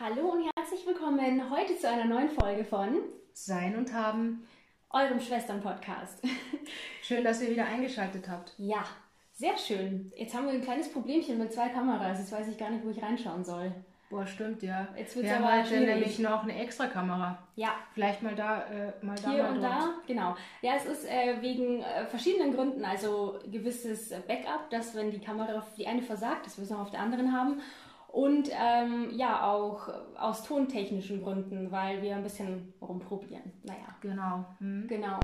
[0.00, 2.98] Hallo und herzlich willkommen heute zu einer neuen Folge von
[3.32, 4.46] Sein und Haben.
[4.90, 6.22] eurem Schwestern-Podcast.
[7.02, 8.54] Schön, dass ihr wieder eingeschaltet habt.
[8.58, 8.84] ja,
[9.34, 10.12] sehr schön.
[10.14, 12.18] Jetzt haben wir ein kleines Problemchen mit zwei Kameras.
[12.18, 13.72] Jetzt weiß ich gar nicht, wo ich reinschauen soll.
[14.10, 14.88] Boah, stimmt, ja.
[14.94, 15.86] Jetzt wird's wir haben aber heute schwierig.
[15.88, 17.38] nämlich noch eine extra Kamera.
[17.56, 19.72] Ja, Vielleicht mal da, äh, mal da, hier mal und dort.
[19.72, 20.36] da, genau.
[20.60, 25.56] Ja, es ist äh, wegen äh, verschiedenen Gründen, also gewisses Backup, dass wenn die Kamera
[25.58, 27.62] auf die eine versagt, dass wir es noch auf der anderen haben.
[28.12, 29.88] Und ähm, ja, auch
[30.18, 33.52] aus tontechnischen Gründen, weil wir ein bisschen rumprobieren.
[33.64, 34.44] Naja, Genau.
[34.58, 34.86] Hm.
[34.86, 35.18] genau.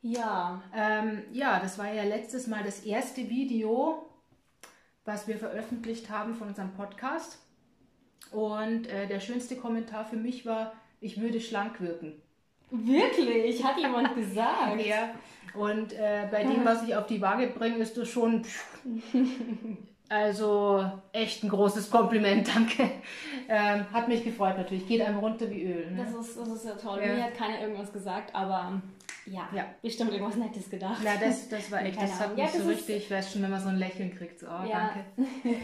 [0.00, 4.08] Ja, Ähm, ja, das war ja letztes Mal das erste Video,
[5.04, 7.38] was wir veröffentlicht haben von unserem Podcast.
[8.32, 10.72] Und äh, der schönste Kommentar für mich war,
[11.02, 12.22] ich würde schlank wirken.
[12.70, 14.86] wirklich, hat jemand gesagt.
[14.86, 15.10] Ja.
[15.52, 18.46] Und äh, bei dem, was ich auf die Waage bringe, ist das schon.
[20.10, 22.90] Also echt ein großes Kompliment, danke.
[23.48, 24.86] Ähm, hat mich gefreut natürlich.
[24.88, 25.90] Geht einem runter wie Öl.
[25.92, 26.04] Ne?
[26.04, 27.00] Das ist, das ist ja toll.
[27.00, 27.14] Ja.
[27.14, 28.82] Mir hat keiner irgendwas gesagt, aber
[29.26, 29.66] ja, Ja.
[29.80, 31.00] bestimmt irgendwas Nettes gedacht.
[31.04, 33.42] Na, das, das war echt, Keine das hat mich Ja, so richtig, ich weiß schon,
[33.42, 34.90] wenn man so ein Lächeln kriegt, so, oh, Ja.
[35.14, 35.30] danke.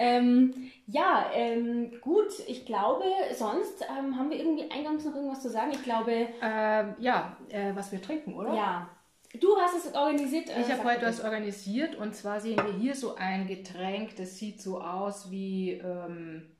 [0.00, 3.02] Ähm, ja, ähm, gut, ich glaube,
[3.34, 5.72] sonst ähm, haben wir irgendwie eingangs noch irgendwas zu sagen.
[5.72, 8.54] Ich glaube, Ähm, ja, äh, was wir trinken, oder?
[8.54, 8.88] ja.
[9.34, 10.48] Du hast es organisiert.
[10.48, 14.38] äh, Ich habe heute was organisiert und zwar sehen wir hier so ein Getränk, das
[14.38, 16.50] sieht so aus wie, ähm,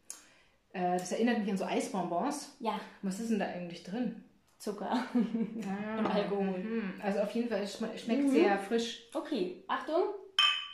[0.73, 2.57] äh, das erinnert mich an so Eisbonbons.
[2.61, 4.23] Ja, Was ist denn da eigentlich drin?
[4.59, 4.91] Zucker.
[5.15, 6.55] Ah, Und Alkohol.
[6.63, 8.31] hm, Also auf jeden Fall, es schme- schmeckt Mhm.
[8.31, 9.05] sehr frisch.
[9.15, 10.03] Okay, Achtung.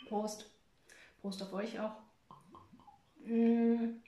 [0.09, 0.51] Prost.
[1.21, 1.93] Prost auf euch auch.
[3.25, 4.01] Mm,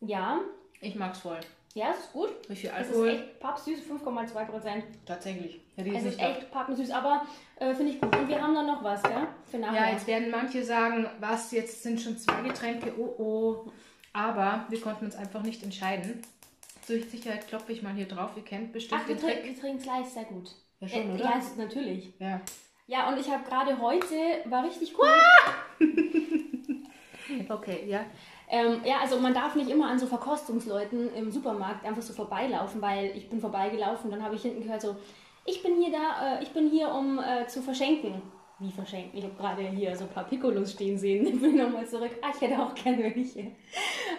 [0.00, 0.40] Ja,
[0.80, 1.40] Ich mag's voll.
[1.74, 2.30] Ja, es ist gut.
[2.48, 3.08] Wie viel Es ist Alkohol?
[3.08, 4.84] echt pappsüß, 5,2 Prozent.
[5.04, 5.60] Tatsächlich.
[5.76, 7.22] Es ist echt pappensüß, aber
[7.56, 8.14] äh, finde ich gut.
[8.16, 9.26] Und wir haben dann noch was, gell?
[9.50, 9.86] Für nachher.
[9.86, 13.72] Ja, jetzt werden manche sagen, was, jetzt sind schon zwei Getränke, oh oh.
[14.12, 16.22] Aber wir konnten uns einfach nicht entscheiden.
[16.86, 18.30] Zur Sicherheit klopfe ich mal hier drauf.
[18.36, 19.44] Ihr kennt bestimmt Ach, wir, den Trick.
[19.44, 20.50] wir trinken Slice, sehr gut.
[20.78, 21.24] Ja, schon, Äh, oder?
[21.24, 22.12] Ja, es- natürlich.
[22.20, 22.40] Ja.
[22.86, 25.08] Ja, und ich habe gerade heute, war richtig cool.
[27.48, 28.04] Okay, ja.
[28.54, 32.80] Ähm, ja, also man darf nicht immer an so Verkostungsleuten im Supermarkt einfach so vorbeilaufen,
[32.80, 34.94] weil ich bin vorbeigelaufen, dann habe ich hinten gehört so,
[35.44, 38.22] ich bin hier da, äh, ich bin hier, um äh, zu verschenken.
[38.60, 39.18] Wie verschenken?
[39.18, 41.26] Ich habe gerade hier so ein paar Piccolos stehen sehen.
[41.26, 42.12] Ich bin nochmal zurück.
[42.22, 43.50] Ah, ich hätte auch gerne welche.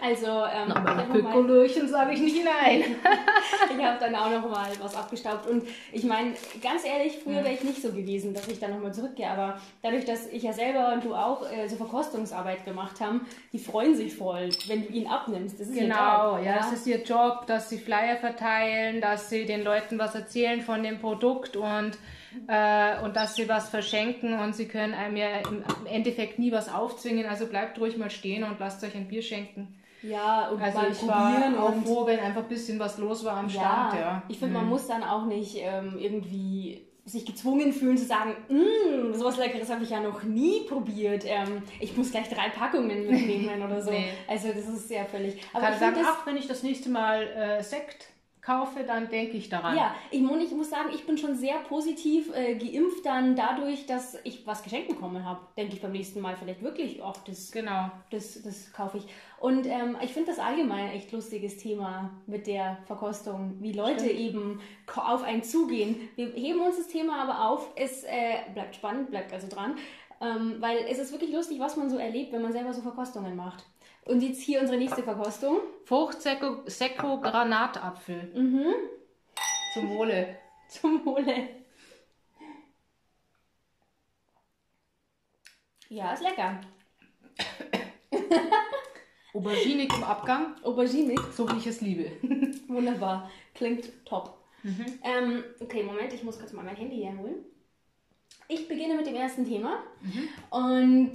[0.02, 2.84] Also, ähm, ich hab noch mal- Pikolöchen sage ich nicht nein.
[3.76, 5.48] ich habe dann auch noch mal was abgestaubt.
[5.48, 8.92] Und ich meine, ganz ehrlich, früher wäre ich nicht so gewesen, dass ich dann nochmal
[8.92, 9.26] zurückgehe.
[9.30, 13.58] Aber dadurch, dass ich ja selber und du auch äh, so Verkostungsarbeit gemacht haben, die
[13.58, 15.58] freuen sich voll, wenn du ihn abnimmst.
[15.58, 19.30] Das ist ihr Genau, Job, ja, es ist ihr Job, dass sie Flyer verteilen, dass
[19.30, 21.92] sie den Leuten was erzählen von dem Produkt und,
[22.48, 26.72] äh, und dass sie was verschenken und sie können einem ja im Endeffekt nie was
[26.72, 27.26] aufzwingen.
[27.26, 29.74] Also bleibt ruhig mal stehen und lasst euch ein Bier schenken.
[30.02, 32.98] Ja, und Also mal ich war probieren auch und froh, wenn einfach ein bisschen was
[32.98, 33.94] los war am Stand.
[33.94, 38.34] Ja, ich finde, man muss dann auch nicht ähm, irgendwie sich gezwungen fühlen zu sagen,
[38.48, 41.24] "Mm, sowas Leckeres habe ich ja noch nie probiert.
[41.24, 43.90] Ähm, ich muss gleich drei Packungen mitnehmen oder so.
[43.92, 44.08] Nee.
[44.28, 45.40] Also das ist sehr völlig.
[45.52, 48.08] Aber kann ich sagen, ach, wenn ich das nächste Mal äh, Sekt
[48.46, 49.76] kaufe, dann denke ich daran.
[49.76, 54.16] ja, ich, ich muss sagen, ich bin schon sehr positiv äh, geimpft dann dadurch, dass
[54.22, 55.40] ich was geschenkt bekommen habe.
[55.56, 57.90] Denke ich beim nächsten Mal vielleicht wirklich, ach, das, Genau.
[58.10, 59.06] das, das kaufe ich.
[59.40, 64.04] Und ähm, ich finde das allgemein ein echt lustiges Thema mit der Verkostung, wie Leute
[64.04, 64.20] Stimmt.
[64.20, 64.60] eben
[64.94, 66.08] auf einen zugehen.
[66.14, 67.72] Wir heben uns das Thema aber auf.
[67.74, 69.74] Es äh, bleibt spannend, bleibt also dran.
[70.20, 73.36] Ähm, weil es ist wirklich lustig, was man so erlebt, wenn man selber so Verkostungen
[73.36, 73.66] macht.
[74.06, 75.58] Und jetzt hier unsere nächste Verkostung.
[75.84, 78.32] Fruchtsekko Sekko Granatapfel.
[78.34, 78.74] Mhm.
[79.74, 80.38] Zum Wohle.
[80.68, 81.48] Zum Wohle.
[85.88, 86.60] Ja, ist lecker.
[89.34, 91.20] Auberginig im Abgang, Auberginig.
[91.32, 92.10] so wie ich es liebe.
[92.68, 93.30] Wunderbar.
[93.54, 94.38] Klingt top.
[95.04, 97.44] Ähm, okay, Moment, ich muss kurz mal mein Handy herholen.
[98.48, 99.84] Ich beginne mit dem ersten Thema.
[100.50, 101.12] Und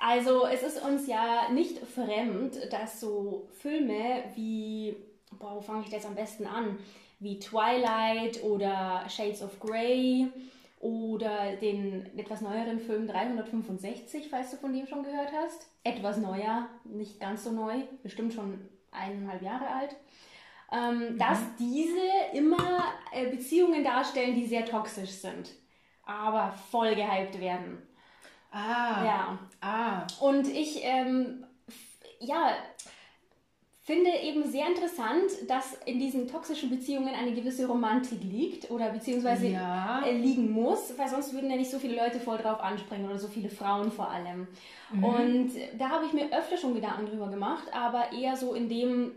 [0.00, 4.96] also es ist uns ja nicht fremd, dass so Filme wie,
[5.38, 6.78] boah, wo fange ich das am besten an?
[7.20, 10.28] Wie Twilight oder Shades of Grey
[10.80, 15.68] oder den etwas neueren Film 365, falls du von dem schon gehört hast.
[15.82, 19.96] Etwas neuer, nicht ganz so neu, bestimmt schon eineinhalb Jahre alt.
[20.70, 25.50] Ähm, Dass diese immer äh, Beziehungen darstellen, die sehr toxisch sind,
[26.04, 27.87] aber voll gehypt werden.
[28.50, 29.04] Ah.
[29.04, 29.38] Ja.
[29.60, 30.06] Ah.
[30.20, 31.44] Und ich, ähm,
[32.20, 32.50] ja,
[33.80, 39.46] finde eben sehr interessant, dass in diesen toxischen Beziehungen eine gewisse Romantik liegt oder beziehungsweise
[39.48, 40.02] Ja.
[40.04, 43.18] äh, liegen muss, weil sonst würden ja nicht so viele Leute voll drauf anspringen oder
[43.18, 44.46] so viele Frauen vor allem.
[44.92, 49.12] Und da habe ich mir öfter schon Gedanken drüber gemacht, aber eher so in dem,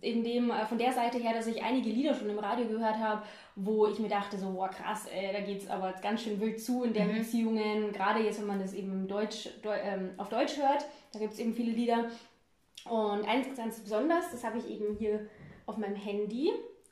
[0.00, 2.96] in dem äh, von der Seite her, dass ich einige Lieder schon im Radio gehört
[2.96, 3.22] habe,
[3.56, 6.60] wo ich mir dachte so, boah krass, ey, da geht es aber ganz schön wild
[6.60, 10.56] zu in der Beziehungen, gerade jetzt, wenn man das eben Deutsch, Deu ähm, auf Deutsch
[10.56, 12.10] hört, da gibt es eben viele Lieder.
[12.84, 15.26] Und eins ganz besonders, das habe ich eben hier
[15.66, 16.50] auf meinem Handy.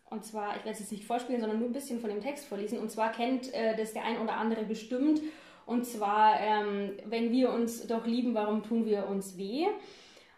[0.09, 2.47] Und zwar, ich werde es jetzt nicht vorspielen, sondern nur ein bisschen von dem Text
[2.47, 2.79] vorlesen.
[2.79, 5.21] Und zwar kennt äh, das der ein oder andere bestimmt.
[5.67, 9.67] Und zwar, ähm, wenn wir uns doch lieben, warum tun wir uns weh?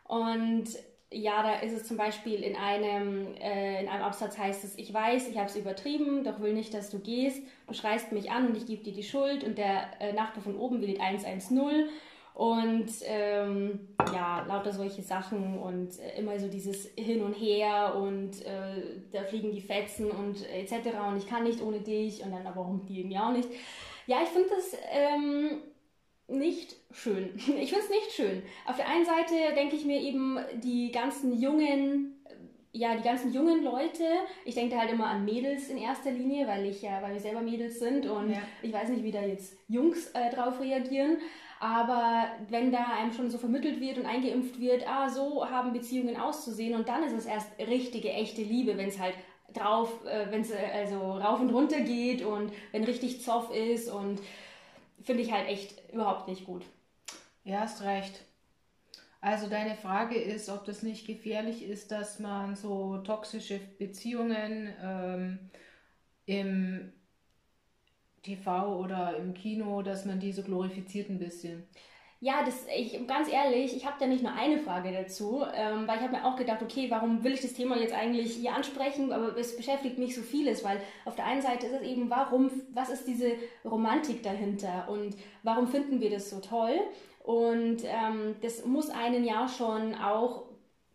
[0.06, 0.66] Und
[1.14, 4.92] ja, da ist es zum Beispiel in einem, äh, in einem Absatz heißt es, ich
[4.92, 7.42] weiß, ich habe es übertrieben, doch will nicht, dass du gehst.
[7.66, 10.56] Du schreist mich an und ich gebe dir die Schuld und der äh, Nachbar von
[10.56, 11.88] oben wählt 110.
[12.34, 18.44] Und ähm, ja, lauter solche Sachen und äh, immer so dieses Hin und Her und
[18.44, 20.88] äh, da fliegen die Fetzen und äh, etc.
[21.08, 23.48] Und ich kann nicht ohne dich und dann aber warum die irgendwie auch nicht.
[24.08, 25.62] Ja, ich finde das ähm,
[26.28, 27.30] nicht schön.
[27.36, 28.42] Ich finde es nicht schön.
[28.66, 32.14] Auf der einen Seite denke ich mir eben die ganzen jungen,
[32.72, 34.04] ja, die ganzen jungen Leute,
[34.44, 37.20] ich denke da halt immer an Mädels in erster Linie, weil ich ja, weil wir
[37.20, 38.38] selber Mädels sind und Ja.
[38.62, 41.18] ich weiß nicht, wie da jetzt Jungs äh, drauf reagieren.
[41.60, 46.16] Aber wenn da einem schon so vermittelt wird und eingeimpft wird, ah, so haben Beziehungen
[46.16, 49.14] auszusehen und dann ist es erst richtige, echte Liebe, wenn es halt
[49.54, 53.88] drauf, äh, wenn es äh, also rauf und runter geht und wenn richtig Zoff ist
[53.90, 54.20] und
[55.02, 56.64] finde ich halt echt überhaupt nicht gut.
[57.44, 58.24] Ja, hast recht.
[59.20, 65.38] Also deine Frage ist, ob das nicht gefährlich ist, dass man so toxische Beziehungen ähm,
[66.26, 66.92] im
[68.22, 71.66] TV oder im Kino, dass man die glorifiziert ein bisschen.
[72.24, 75.96] Ja, das, ich, ganz ehrlich, ich habe da nicht nur eine Frage dazu, ähm, weil
[75.96, 79.12] ich habe mir auch gedacht, okay, warum will ich das Thema jetzt eigentlich hier ansprechen,
[79.12, 82.50] aber es beschäftigt mich so vieles, weil auf der einen Seite ist es eben, warum,
[82.72, 83.32] was ist diese
[83.62, 86.80] Romantik dahinter und warum finden wir das so toll?
[87.22, 90.44] Und ähm, das muss einen ja schon auch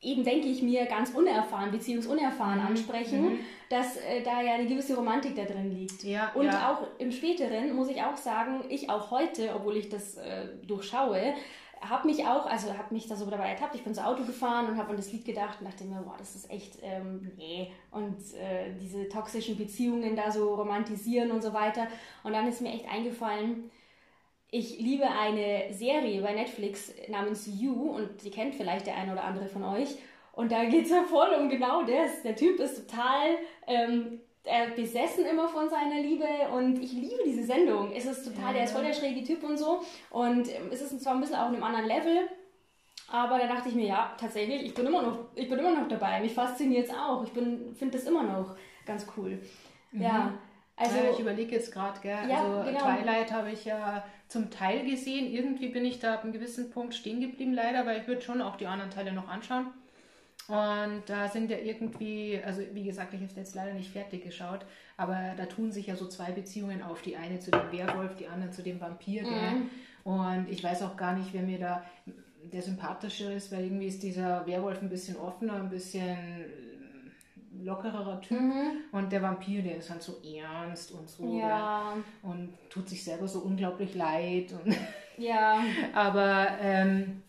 [0.02, 5.36] eben denke ich mir ganz unerfahren, beziehungsunerfahren ansprechen, dass äh, da ja eine gewisse Romantik
[5.36, 6.04] da drin liegt.
[6.04, 6.72] Ja, Und ja.
[6.72, 11.36] auch im späteren muss ich auch sagen, ich auch heute, obwohl ich das äh, durchschaue,
[11.82, 13.76] habe mich auch, also habe mich da so dabei ertappt.
[13.76, 16.16] Ich bin zu Auto gefahren und habe an das Lied gedacht und dachte mir, boah,
[16.18, 17.72] das ist echt, ähm, nee.
[17.92, 21.88] Und äh, diese toxischen Beziehungen da so romantisieren und so weiter.
[22.24, 23.70] Und dann ist mir echt eingefallen,
[24.52, 29.24] ich liebe eine Serie bei Netflix namens You und die kennt vielleicht der eine oder
[29.24, 29.96] andere von euch.
[30.40, 32.22] Und da geht es ja voll um genau das.
[32.24, 33.36] Der Typ ist total
[33.68, 37.92] ähm, äh, besessen immer von seiner Liebe und ich liebe diese Sendung.
[37.94, 39.84] Es ist total, der ist voll der schräge Typ und so.
[40.10, 42.30] Und ähm, es ist zwar ein bisschen auf einem anderen Level,
[43.12, 45.90] aber da dachte ich mir, ja, tatsächlich, ich bin immer noch, ich bin immer noch
[45.90, 46.22] dabei.
[46.22, 47.22] Mich fasziniert es auch.
[47.26, 48.56] Ich finde das immer noch
[48.86, 49.42] ganz cool.
[49.92, 50.36] Ja,
[50.78, 50.96] also.
[51.00, 52.30] ja, ich überlege jetzt gerade, gell?
[52.30, 52.80] Ja, also genau.
[52.80, 55.34] Twilight habe ich ja zum Teil gesehen.
[55.34, 58.42] Irgendwie bin ich da ab einem gewissen Punkt stehen geblieben, leider, weil ich würde schon
[58.42, 59.74] auch die anderen Teile noch anschauen.
[60.50, 64.66] Und da sind ja irgendwie, also wie gesagt, ich habe jetzt leider nicht fertig geschaut,
[64.98, 67.04] aber da tun sich ja so zwei Beziehungen auf.
[67.04, 69.24] Die eine zu dem Werwolf, die andere zu dem Vampir.
[69.24, 69.70] Mhm.
[70.04, 71.84] Und ich weiß auch gar nicht, wer mir da
[72.52, 76.18] der sympathische ist, weil irgendwie ist dieser Werwolf ein bisschen offener, ein bisschen
[77.64, 78.40] lockerer Typ.
[78.40, 78.72] Mhm.
[78.92, 81.38] Und der Vampir, der ist halt so ernst und so.
[81.38, 81.94] Ja?
[82.24, 84.54] Und tut sich selber so unglaublich leid.
[84.54, 84.76] Und
[85.18, 85.62] ja,
[85.94, 87.22] aber ähm,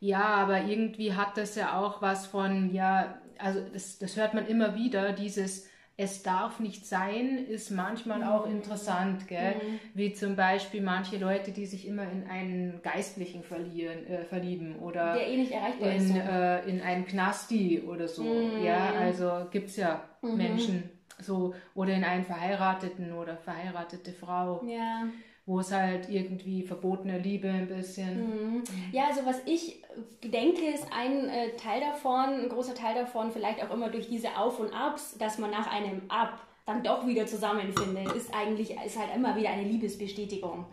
[0.00, 4.46] ja, aber irgendwie hat das ja auch was von, ja, also das, das hört man
[4.46, 5.66] immer wieder, dieses
[6.00, 8.52] es darf nicht sein, ist manchmal auch Mhm.
[8.52, 9.56] interessant, gell?
[9.94, 15.14] Wie zum Beispiel manche Leute, die sich immer in einen Geistlichen verlieren, äh, verlieben oder
[15.14, 16.10] der eh nicht erreichbar ist.
[16.10, 16.20] in, So.
[16.20, 18.22] äh, in einen Knasti oder so.
[18.22, 18.64] Mhm.
[18.64, 20.88] Ja, also gibt es ja Menschen
[21.20, 25.08] so oder in einen Verheirateten oder verheiratete Frau, Ja.
[25.48, 28.62] Wo es halt irgendwie verbotene Liebe ein bisschen.
[28.92, 29.82] Ja, also was ich
[30.22, 34.36] denke, ist ein äh, Teil davon, ein großer Teil davon, vielleicht auch immer durch diese
[34.36, 38.98] Auf und Abs, dass man nach einem Ab dann doch wieder zusammenfindet, ist eigentlich ist
[38.98, 40.66] halt immer wieder eine Liebesbestätigung.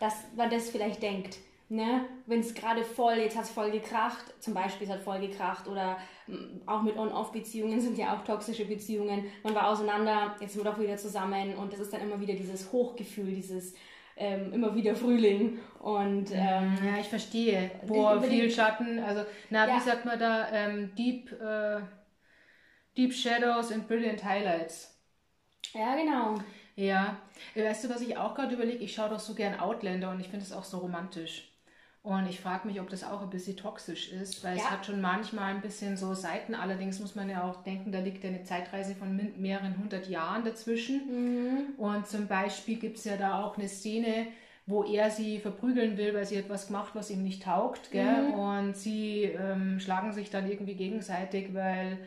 [0.00, 1.38] Dass man das vielleicht denkt.
[1.68, 2.04] Ne?
[2.26, 5.68] Wenn es gerade voll, jetzt hat es voll gekracht, zum Beispiel es hat voll gekracht
[5.68, 5.96] oder
[6.66, 9.26] auch mit On-Off-Beziehungen sind ja auch toxische Beziehungen.
[9.44, 12.34] Man war auseinander, jetzt sind wir doch wieder zusammen und das ist dann immer wieder
[12.34, 13.74] dieses Hochgefühl, dieses
[14.22, 17.70] ähm, immer wieder Frühling und ähm, Ja, ich verstehe.
[17.86, 18.98] Boah, Über viel Schatten.
[19.00, 19.76] Also, na, Ja.
[19.76, 20.48] wie sagt man da?
[20.52, 21.80] Ähm, deep, äh,
[22.96, 24.98] deep Shadows and Brilliant Highlights.
[25.74, 26.40] ja genau.
[26.76, 27.18] Ja.
[27.54, 28.78] Weißt du, was ich auch gerade überlege?
[28.84, 31.51] Ich schaue doch so gern Outlander und ich finde es auch so romantisch.
[32.02, 34.62] Und ich frage mich, ob das auch ein bisschen toxisch ist, weil Ja.
[34.64, 36.54] es hat schon manchmal ein bisschen so Seiten.
[36.56, 40.44] Allerdings muss man ja auch denken, da liegt ja eine Zeitreise von mehreren hundert Jahren
[40.44, 41.74] dazwischen.
[41.76, 44.26] Und zum Beispiel gibt es ja da auch eine Szene,
[44.66, 47.92] wo er sie verprügeln will, weil sie etwas gemacht, was ihm nicht taugt.
[47.92, 48.32] Gell?
[48.34, 51.98] Und sie ähm, schlagen sich dann irgendwie gegenseitig, weil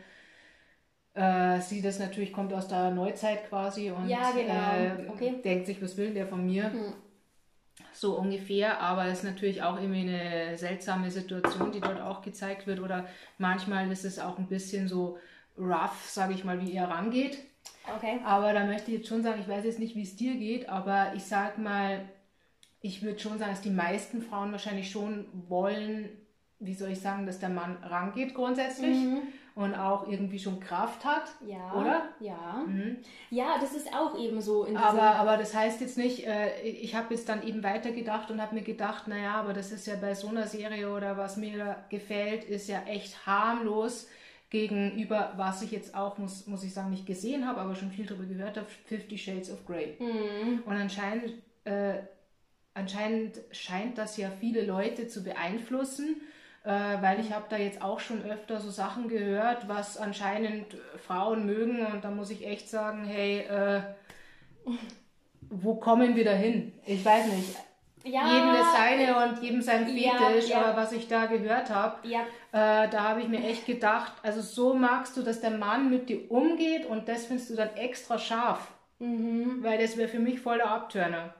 [1.14, 4.74] äh, sie das natürlich kommt aus der Neuzeit quasi und Ja, genau.
[4.74, 5.40] äh, Okay.
[5.42, 6.70] denkt sich, was will der von mir?
[7.96, 12.66] So ungefähr, aber es ist natürlich auch irgendwie eine seltsame Situation, die dort auch gezeigt
[12.66, 12.80] wird.
[12.80, 13.06] Oder
[13.38, 15.16] manchmal ist es auch ein bisschen so
[15.56, 17.38] rough, sage ich mal, wie er rangeht.
[17.96, 18.20] Okay.
[18.22, 20.68] Aber da möchte ich jetzt schon sagen, ich weiß jetzt nicht, wie es dir geht,
[20.68, 22.02] aber ich sag mal,
[22.82, 26.10] ich würde schon sagen, dass die meisten Frauen wahrscheinlich schon wollen,
[26.58, 28.98] wie soll ich sagen, dass der Mann rangeht grundsätzlich
[29.56, 31.30] und auch irgendwie schon Kraft hat.
[31.44, 31.72] Ja.
[31.72, 32.02] Oder?
[32.20, 32.62] Ja.
[33.30, 34.66] Ja, das ist auch eben so.
[34.76, 38.54] Aber, aber das heißt jetzt nicht, äh, ich habe jetzt dann eben weitergedacht und habe
[38.54, 42.44] mir gedacht, naja, aber das ist ja bei so einer Serie oder was mir gefällt,
[42.44, 44.08] ist ja echt harmlos
[44.50, 48.04] gegenüber, was ich jetzt auch, muss, muss ich sagen, nicht gesehen habe, aber schon viel
[48.04, 49.96] darüber gehört habe, Fifty Shades of Grey.
[50.66, 51.32] Und anscheinend,
[51.64, 51.94] äh,
[52.74, 56.20] anscheinend scheint das ja viele Leute zu beeinflussen,
[56.70, 61.86] weil ich habe da jetzt auch schon öfter so Sachen gehört, was anscheinend Frauen mögen
[61.86, 63.82] und da muss ich echt sagen, hey, äh,
[65.48, 66.72] wo kommen wir da hin?
[66.84, 67.56] Ich weiß nicht.
[68.04, 70.60] ja, jedem das seine und jedem sein Ja, Fetisch, ja.
[70.62, 72.20] aber was ich da gehört habe, Ja,
[72.52, 76.08] äh, da habe ich mir echt gedacht, also so magst du, dass der Mann mit
[76.08, 78.72] dir umgeht und das findest du dann extra scharf.
[78.98, 81.34] Weil das wäre für mich voll der Abturner.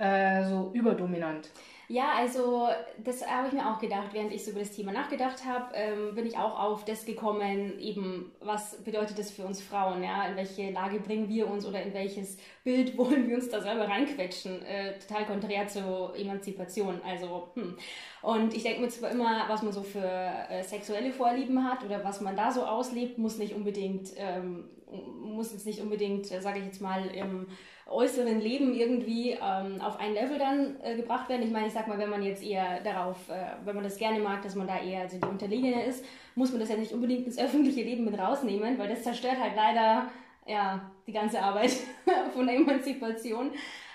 [0.00, 1.50] Äh, so überdominant.
[1.86, 2.68] Ja, also
[3.04, 6.14] das habe ich mir auch gedacht, während ich so über das Thema nachgedacht habe, ähm,
[6.14, 10.36] bin ich auch auf das gekommen, eben was bedeutet das für uns Frauen, ja, in
[10.36, 14.62] welche Lage bringen wir uns oder in welches Bild wollen wir uns da selber reinquetschen,
[14.62, 17.76] äh, total konträr zur Emanzipation, also hm.
[18.22, 22.04] Und ich denke mir zwar immer, was man so für äh, sexuelle Vorlieben hat oder
[22.04, 26.58] was man da so auslebt, muss nicht unbedingt, ähm, muss jetzt nicht unbedingt, äh, sage
[26.58, 27.46] ich jetzt mal, im
[27.86, 31.42] äußeren Leben irgendwie ähm, auf ein Level dann äh, gebracht werden.
[31.42, 34.20] Ich meine, ich sag mal, wenn man jetzt eher darauf, äh, wenn man das gerne
[34.20, 36.04] mag, dass man da eher also die Unterlegene ist,
[36.34, 39.56] muss man das ja nicht unbedingt ins öffentliche Leben mit rausnehmen, weil das zerstört halt
[39.56, 40.08] leider
[40.46, 41.72] ja, die ganze Arbeit
[42.32, 43.50] von der Emanzipation.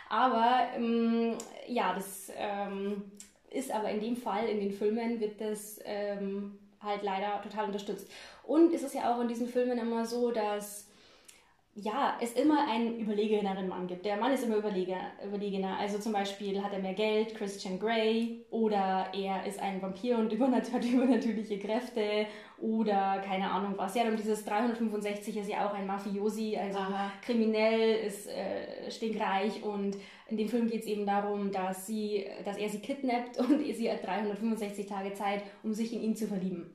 [0.10, 1.38] Aber ähm,
[1.68, 3.12] ja, das ähm,
[3.50, 8.10] ist aber in dem Fall, in den Filmen, wird das ähm, halt leider total unterstützt.
[8.44, 10.88] Und es ist ja auch in diesen Filmen immer so, dass
[11.78, 14.06] ja, es immer einen überlegeneren Mann gibt.
[14.06, 15.78] Der Mann ist immer überleger, überlegener.
[15.78, 20.32] Also zum Beispiel hat er mehr Geld, Christian Grey, oder er ist ein Vampir und
[20.32, 22.28] übernat hat übernatürliche Kräfte,
[22.60, 23.94] oder keine Ahnung was.
[23.94, 27.12] Ja, und dieses 365 ist ja auch ein Mafiosi, also Aha.
[27.22, 29.98] kriminell, ist äh, stinkreich und
[30.30, 33.92] in dem Film geht es eben darum, dass, sie, dass er sie kidnappt und sie
[33.92, 36.75] hat 365 Tage Zeit, um sich in ihn zu verlieben.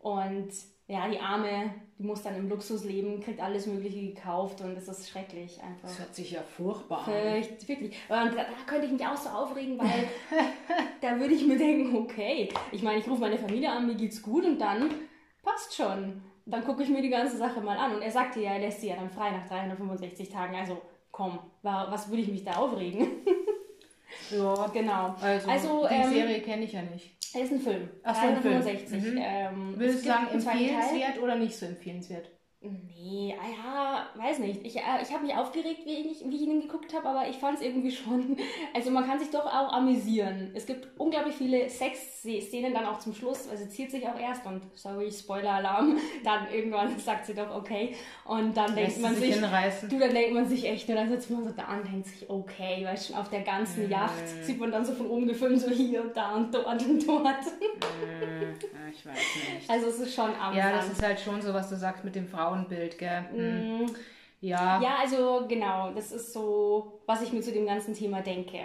[0.00, 0.48] Und
[0.88, 4.88] ja, die Arme, die muss dann im Luxus leben, kriegt alles Mögliche gekauft und es
[4.88, 5.82] ist schrecklich einfach.
[5.88, 7.12] Das hört sich ja furchtbar an.
[7.12, 7.96] Wirklich.
[8.08, 10.08] Und da, könnte ich mich auch so aufregen, weil
[11.00, 14.20] da würde ich mir denken, okay, ich meine, ich rufe meine Familie an, mir geht's
[14.20, 14.90] gut und dann
[15.44, 16.22] passt schon.
[16.46, 17.94] Dann gucke ich mir die ganze Sache mal an.
[17.94, 20.56] Und er sagte ja, er lässt sie ja dann frei nach 365 Tagen.
[20.56, 20.80] Also
[21.12, 23.06] komm, wa- was würde ich mich da aufregen?
[24.32, 25.14] Ja, genau.
[25.20, 27.14] also, Also, die ähm, Serie kenne ich ja nicht.
[27.32, 27.90] Es ist ein Film.
[28.02, 28.60] Ach so, ein Film.
[28.60, 29.12] 365.
[29.12, 29.18] Mhm.
[29.20, 32.30] Ähm, Würdest es du sagen, empfehlenswert oder nicht so empfehlenswert?
[32.62, 33.46] Nee, ah
[34.14, 34.60] ja, weiß nicht.
[34.66, 37.36] Ich, äh, ich habe mich aufgeregt, wie ich, wie ich ihn geguckt habe, aber ich
[37.36, 38.36] fand es irgendwie schon.
[38.74, 40.50] Also man kann sich doch auch amüsieren.
[40.54, 43.48] Es gibt unglaublich viele Sexszenen dann auch zum Schluss.
[43.48, 45.96] Also zielt sich auch erst und sorry, Spoiler-Alarm.
[46.24, 47.96] Dann irgendwann sagt sie doch okay.
[48.24, 49.88] Und dann denkt Lässt sie man sich hinreißen?
[49.88, 52.28] Du, dann denkt man sich echt, und dann sitzt man so da und denkt sich,
[52.30, 53.90] okay, weil schon auf der ganzen Mhm.
[53.90, 57.08] Yacht sieht man dann so von oben gefilmt, so hier und da und dort und
[57.08, 57.26] dort.
[57.46, 58.54] Hm,
[58.92, 59.70] ich weiß nicht.
[59.70, 60.56] Also es ist schon amüsant.
[60.56, 63.24] Ja, das ist halt schon so, was du sagst mit dem Frauenbild, gell?
[63.32, 63.84] Hm.
[63.84, 63.96] Mm.
[64.40, 64.80] Ja.
[64.80, 68.58] Ja, also genau, das ist so, was ich mir zu dem ganzen Thema denke.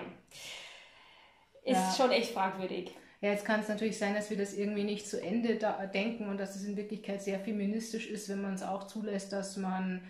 [1.64, 1.94] Ist Ja.
[1.98, 2.92] schon echt fragwürdig.
[3.22, 5.58] Ja, jetzt kann es natürlich sein, dass wir das irgendwie nicht zu Ende
[5.94, 9.58] denken und dass es in Wirklichkeit sehr feministisch ist, wenn man es auch zulässt, dass
[9.58, 10.02] man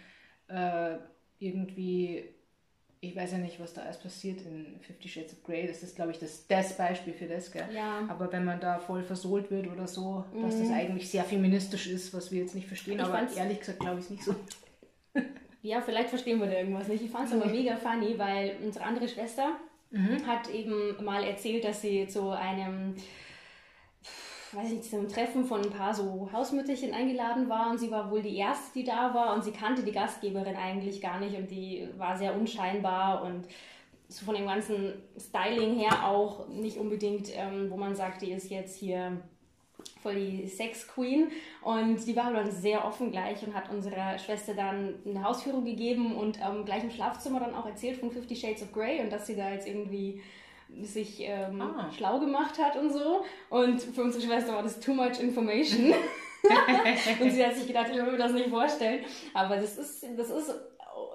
[0.48, 0.98] äh,
[1.39, 2.34] irgendwie,
[3.09, 5.95] ich weiß ja nicht, was da alles passiert in Fifty Shades of Grey, das ist,
[5.95, 7.65] glaube ich, das, das Beispiel für das, gell?
[7.74, 8.05] Ja.
[8.09, 12.13] Aber wenn man da voll versohlt wird oder so, dass das eigentlich sehr feministisch ist,
[12.13, 13.00] was wir jetzt nicht verstehen, Mhm.
[13.01, 14.35] Ich aber fand's- ehrlich gesagt glaube ich es nicht so.
[15.62, 17.03] Ja, vielleicht verstehen wir da irgendwas nicht.
[17.03, 19.53] Ich fand es aber mega funny, weil unsere andere Schwester
[20.27, 22.93] hat eben mal erzählt, dass sie zu einem,
[24.55, 27.91] weiß ich nicht, zu einem Treffen von ein paar so Hausmütterchen eingeladen war und sie
[27.91, 31.35] war wohl die erste, die da war und sie kannte die Gastgeberin eigentlich gar nicht
[31.35, 33.47] und die war sehr unscheinbar und
[34.07, 38.50] so von dem ganzen Styling her auch nicht unbedingt, ähm, wo man sagt, die ist
[38.50, 39.17] jetzt hier
[40.01, 41.31] voll die Sex Queen
[41.63, 46.15] und die war dann sehr offen gleich und hat unserer Schwester dann eine Hausführung gegeben
[46.15, 49.27] und ähm, gleich im Schlafzimmer dann auch erzählt von Fifty Shades of Grey und dass
[49.27, 50.21] sie da jetzt irgendwie
[50.84, 51.89] sich ähm, ah.
[51.96, 53.24] schlau gemacht hat und so.
[53.50, 55.94] Und für unsere Schwester war das too much information.
[57.22, 59.03] und sie hat sich gedacht, ich will mir das nicht vorstellen.
[59.34, 60.53] Aber das ist, das ist,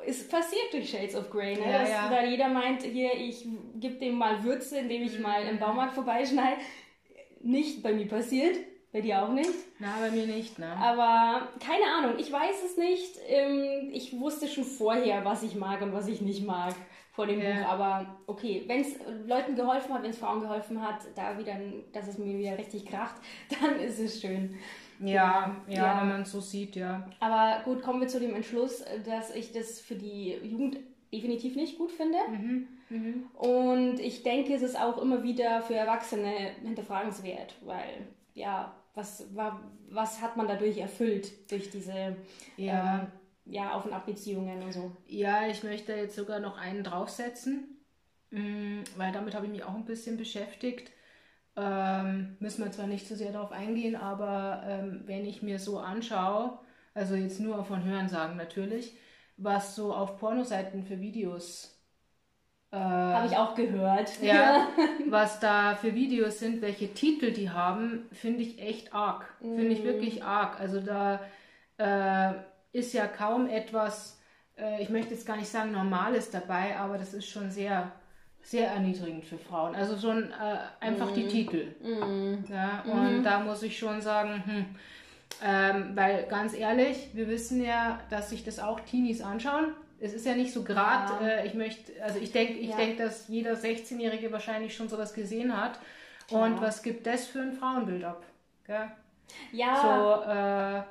[0.06, 1.70] ist passiert durch Shades of Grey, ne?
[1.70, 2.08] Ja, dass ja.
[2.10, 6.60] da jeder meint, hier, ich gebe dem mal Würze, indem ich mal im Baumarkt vorbeischneide.
[7.42, 8.56] Nicht bei mir passiert.
[8.92, 9.50] Bei dir auch nicht?
[9.78, 10.66] Na, bei mir nicht, ne?
[10.76, 13.18] Aber keine Ahnung, ich weiß es nicht.
[13.28, 16.74] Ähm, ich wusste schon vorher, was ich mag und was ich nicht mag
[17.10, 17.52] vor dem ja.
[17.52, 17.68] Buch.
[17.68, 18.94] Aber okay, wenn es
[19.26, 21.54] Leuten geholfen hat, wenn es Frauen geholfen hat, da wieder,
[21.92, 23.16] dass es mir wieder richtig kracht,
[23.60, 24.56] dann ist es schön.
[25.02, 27.08] Ja, ja, ja, wenn man es so sieht, ja.
[27.20, 30.78] Aber gut, kommen wir zu dem Entschluss, dass ich das für die Jugend
[31.12, 32.18] definitiv nicht gut finde.
[32.30, 32.68] Mhm.
[32.90, 33.24] Mhm.
[33.34, 39.26] Und ich denke, es ist auch immer wieder für Erwachsene hinterfragenswert, weil ja, was,
[39.88, 42.16] was hat man dadurch erfüllt durch diese
[42.56, 43.02] ja.
[43.02, 43.06] äh,
[43.44, 44.96] ja, Auf- und Abbeziehungen und so?
[45.06, 47.78] Ja, ich möchte jetzt sogar noch einen draufsetzen,
[48.30, 50.90] mm, weil damit habe ich mich auch ein bisschen beschäftigt.
[51.56, 55.78] Ähm, müssen wir zwar nicht so sehr darauf eingehen, aber ähm, wenn ich mir so
[55.78, 56.58] anschaue,
[56.94, 58.94] also jetzt nur von Hören sagen natürlich,
[59.36, 61.80] was so auf Pornoseiten für Videos
[62.72, 64.22] äh, Habe ich auch gehört.
[64.22, 64.68] Ja,
[65.08, 69.24] was da für Videos sind, welche Titel die haben, finde ich echt arg.
[69.40, 69.56] Mm.
[69.56, 70.60] Finde ich wirklich arg.
[70.60, 71.20] Also da
[71.78, 72.34] äh,
[72.72, 74.18] ist ja kaum etwas,
[74.56, 77.92] äh, ich möchte jetzt gar nicht sagen Normales dabei, aber das ist schon sehr,
[78.42, 79.74] sehr erniedrigend für Frauen.
[79.74, 81.14] Also schon äh, einfach mm.
[81.14, 81.74] die Titel.
[81.82, 82.44] Mm.
[82.52, 83.22] Ja, und -hmm.
[83.22, 84.66] da muss ich schon sagen, hm,
[85.44, 90.26] ähm, weil ganz ehrlich, wir wissen ja, dass sich das auch Teenies anschauen es ist
[90.26, 91.30] ja nicht so gerade, ja.
[91.30, 92.76] äh, ich möchte, also ich denke, ich ja.
[92.76, 95.78] denke, dass jeder 16-Jährige wahrscheinlich schon sowas gesehen hat.
[96.30, 96.62] Und ja.
[96.62, 98.22] was gibt das für ein Frauenbild ab?
[98.66, 98.90] Gell?
[99.52, 99.76] Ja.
[99.76, 100.82] So, äh,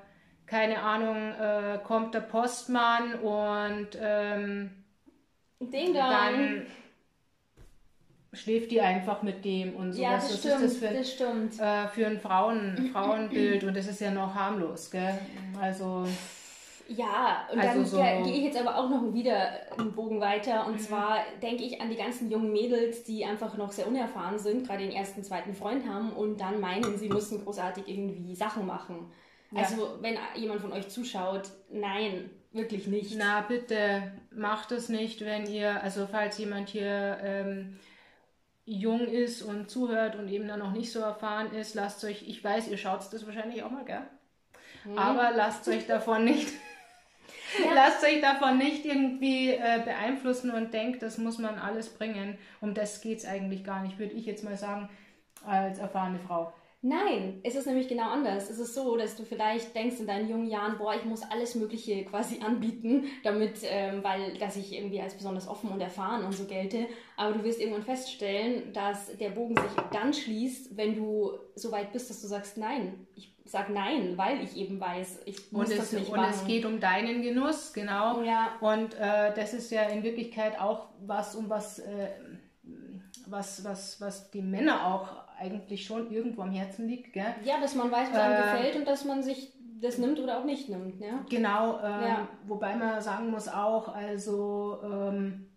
[0.50, 4.72] keine Ahnung, äh, kommt der Postmann und ähm,
[5.60, 6.66] dann
[8.34, 10.02] schläft die einfach mit dem und so.
[10.02, 11.60] Ja, das, das stimmt, ist das für, das.
[11.60, 15.20] Äh, für ein Frauen, Frauenbild und das ist ja noch harmlos, gell?
[15.62, 16.06] Also.
[16.88, 20.66] Ja, und also dann so gehe ich jetzt aber auch noch wieder einen Bogen weiter.
[20.66, 20.80] Und mhm.
[20.80, 24.82] zwar denke ich an die ganzen jungen Mädels, die einfach noch sehr unerfahren sind, gerade
[24.82, 29.12] den ersten, zweiten Freund haben und dann meinen, sie müssen großartig irgendwie Sachen machen.
[29.52, 29.62] Ja.
[29.62, 33.16] Also, wenn jemand von euch zuschaut, nein, wirklich nicht.
[33.18, 37.80] Na, bitte macht es nicht, wenn ihr, also falls jemand hier ähm,
[38.66, 42.44] jung ist und zuhört und eben dann noch nicht so erfahren ist, lasst euch, ich
[42.44, 44.02] weiß, ihr schaut das wahrscheinlich auch mal, gell?
[44.86, 44.98] Mhm.
[44.98, 46.60] Aber lasst euch davon nicht ja.
[47.74, 52.38] Lasst euch davon nicht irgendwie äh, beeinflussen und denkt, das muss man alles bringen.
[52.62, 54.90] Um das geht es eigentlich gar nicht, würde ich jetzt mal sagen,
[55.46, 56.54] als erfahrene Frau.
[56.82, 58.50] Nein, es ist nämlich genau anders.
[58.50, 61.56] Es ist so, dass du vielleicht denkst in deinen jungen Jahren, boah, ich muss alles
[61.56, 66.32] Mögliche quasi anbieten, damit, ähm, weil, dass ich irgendwie als besonders offen und erfahren und
[66.32, 66.88] so gelte.
[67.18, 71.92] Aber du wirst irgendwann feststellen, dass der Bogen sich dann schließt, wenn du so weit
[71.92, 75.78] bist, dass du sagst, nein, ich sag nein, weil ich eben weiß, ich muss und
[75.78, 76.30] das nicht und machen.
[76.30, 78.22] Und es geht um deinen Genuss, genau.
[78.22, 78.54] Ja.
[78.62, 82.08] Und äh, das ist ja in Wirklichkeit auch was, um was, äh,
[83.28, 87.14] was, was, was die Männer auch eigentlich schon irgendwo am Herzen liegt.
[87.14, 87.34] Gell?
[87.44, 90.40] Ja, dass man weiß, was einem äh, gefällt und dass man sich das nimmt oder
[90.40, 91.00] auch nicht nimmt.
[91.00, 91.26] Ja?
[91.30, 92.28] Genau, ähm, ja.
[92.46, 95.50] wobei man sagen muss auch, also ähm,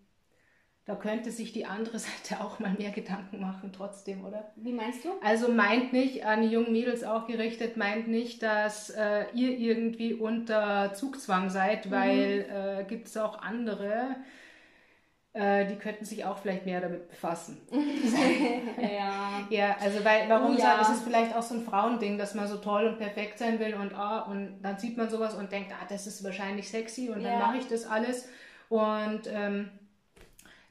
[0.85, 4.53] da könnte sich die andere Seite auch mal mehr Gedanken machen trotzdem, oder?
[4.57, 5.11] Wie meinst du?
[5.23, 10.15] Also meint nicht, an die jungen Mädels auch gerichtet, meint nicht, dass äh, ihr irgendwie
[10.15, 11.91] unter Zugzwang seid, mhm.
[11.91, 14.17] weil äh, gibt es auch andere,
[15.35, 17.61] äh, die könnten sich auch vielleicht mehr damit befassen.
[18.81, 19.47] ja.
[19.49, 20.81] Ja, also weil, warum ja.
[20.81, 23.75] ist es vielleicht auch so ein Frauending, dass man so toll und perfekt sein will
[23.75, 27.23] und ah, und dann sieht man sowas und denkt, ah, das ist wahrscheinlich sexy und
[27.23, 27.31] ja.
[27.31, 28.29] dann mache ich das alles
[28.69, 29.71] und ähm,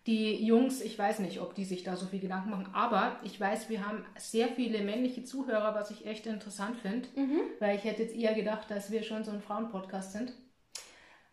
[0.08, 3.40] die Jungs, ich weiß nicht, ob die sich da so viel Gedanken machen, aber ich
[3.40, 7.40] weiß, wir haben sehr viele männliche Zuhörer, was ich echt interessant finde, mhm.
[7.60, 10.34] weil ich hätte jetzt eher gedacht, dass wir schon so ein Frauenpodcast sind.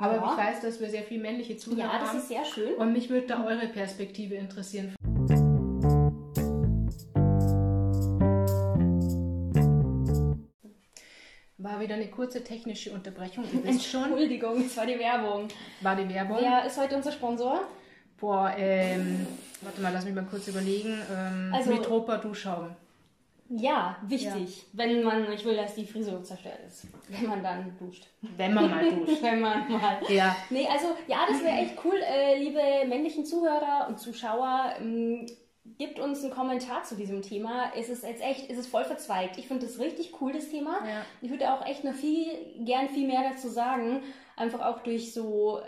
[0.01, 0.31] Aber ja.
[0.31, 1.95] ich weiß, dass wir sehr viele männliche Zuhörer haben.
[1.95, 2.19] Ja, das haben.
[2.19, 2.75] ist sehr schön.
[2.75, 4.95] Und mich würde da eure Perspektive interessieren.
[11.57, 13.45] War wieder eine kurze technische Unterbrechung.
[13.65, 15.49] Entschuldigung, es war die Werbung.
[15.81, 16.39] War die Werbung?
[16.41, 17.63] Wer ist heute unser Sponsor?
[18.19, 19.27] Boah, ähm,
[19.63, 20.97] warte mal, lass mich mal kurz überlegen.
[21.13, 22.77] Ähm, also, Metropa Duschschaum.
[23.51, 24.67] Ja, wichtig.
[24.73, 26.87] Wenn man, ich will, dass die Frisur zerstört ist.
[27.09, 28.07] Wenn man dann duscht.
[28.21, 29.23] Wenn man mal duscht.
[29.23, 30.01] Wenn man mal.
[30.09, 30.37] Ja.
[30.51, 31.97] Nee, also ja, das wäre echt cool.
[31.97, 35.25] Äh, liebe männlichen Zuhörer und Zuschauer, ähm,
[35.79, 37.73] gebt uns einen Kommentar zu diesem Thema.
[37.75, 39.39] Es ist jetzt echt, es ist voll verzweigt.
[39.39, 40.81] Ich finde das richtig cool, das Thema.
[40.87, 41.05] Ja.
[41.23, 42.27] Ich würde auch echt noch viel,
[42.59, 44.03] gern viel mehr dazu sagen.
[44.37, 45.63] Einfach auch durch so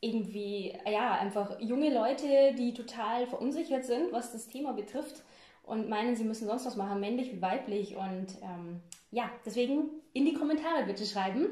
[0.00, 5.24] irgendwie, ja, einfach junge Leute, die total verunsichert sind, was das Thema betrifft
[5.68, 7.94] und meinen, sie müssen sonst was machen, männlich wie weiblich.
[7.96, 11.46] Und ähm, ja, deswegen in die Kommentare bitte schreiben.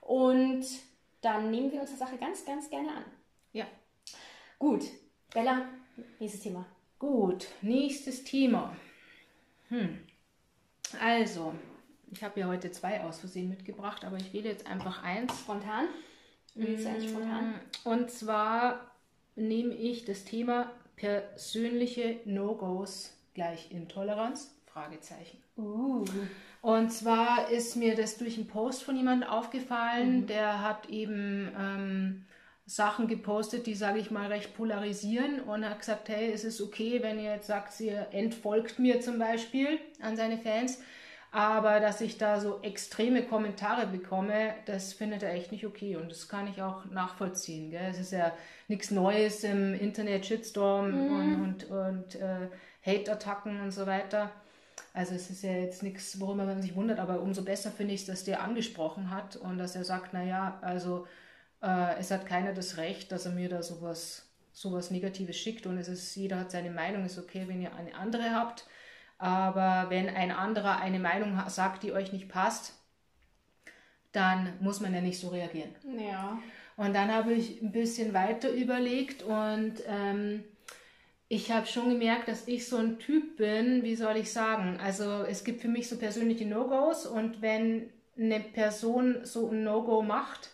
[0.00, 0.64] Und
[1.20, 3.04] dann nehmen wir uns der Sache ganz, ganz gerne an.
[3.52, 3.66] Ja.
[4.58, 4.84] Gut,
[5.34, 5.68] Bella,
[6.20, 6.64] nächstes Thema.
[6.98, 8.74] Gut, nächstes Thema.
[9.68, 9.98] Hm.
[11.00, 11.52] Also,
[12.12, 15.32] ich habe ja heute zwei aus Versehen mitgebracht, aber ich wähle jetzt einfach eins.
[15.40, 15.88] Spontan?
[16.54, 17.60] Willst du eigentlich spontan?
[17.84, 18.92] Und zwar
[19.34, 24.52] nehme ich das Thema persönliche No-Gos gleich Intoleranz?
[24.66, 25.38] Fragezeichen.
[25.56, 26.04] Uh.
[26.60, 30.26] Und zwar ist mir das durch einen Post von jemandem aufgefallen, Mhm.
[30.26, 32.24] der hat eben ähm,
[32.66, 37.00] Sachen gepostet, die, sage ich mal, recht polarisieren und hat gesagt, hey, es ist okay,
[37.02, 40.82] wenn ihr jetzt sagt, ihr entfolgt mir zum Beispiel an seine Fans,
[41.30, 46.10] aber dass ich da so extreme Kommentare bekomme, das findet er echt nicht okay und
[46.10, 47.70] das kann ich auch nachvollziehen.
[47.70, 47.88] Gell?
[47.90, 48.32] Es ist ja
[48.68, 52.48] nichts Neues im Internet, Shitstorm und, und, und äh,
[52.86, 54.30] Hate-Attacken und so weiter.
[54.92, 58.00] Also es ist ja jetzt nichts, worüber man sich wundert, aber umso besser finde ich
[58.00, 61.06] es, dass der angesprochen hat und dass er sagt, naja, also
[61.62, 65.76] äh, es hat keiner das Recht, dass er mir da sowas, sowas Negatives schickt und
[65.76, 68.66] es ist, jeder hat seine Meinung, ist okay, wenn ihr eine andere habt.
[69.18, 72.74] Aber wenn ein anderer eine Meinung sagt, die euch nicht passt,
[74.12, 75.74] dann muss man ja nicht so reagieren.
[75.98, 76.38] Ja.
[76.76, 80.44] Und dann habe ich ein bisschen weiter überlegt und ähm,
[81.28, 84.78] ich habe schon gemerkt, dass ich so ein Typ bin, wie soll ich sagen?
[84.82, 90.02] Also es gibt für mich so persönliche No-Gos und wenn eine Person so ein No-Go
[90.02, 90.50] macht,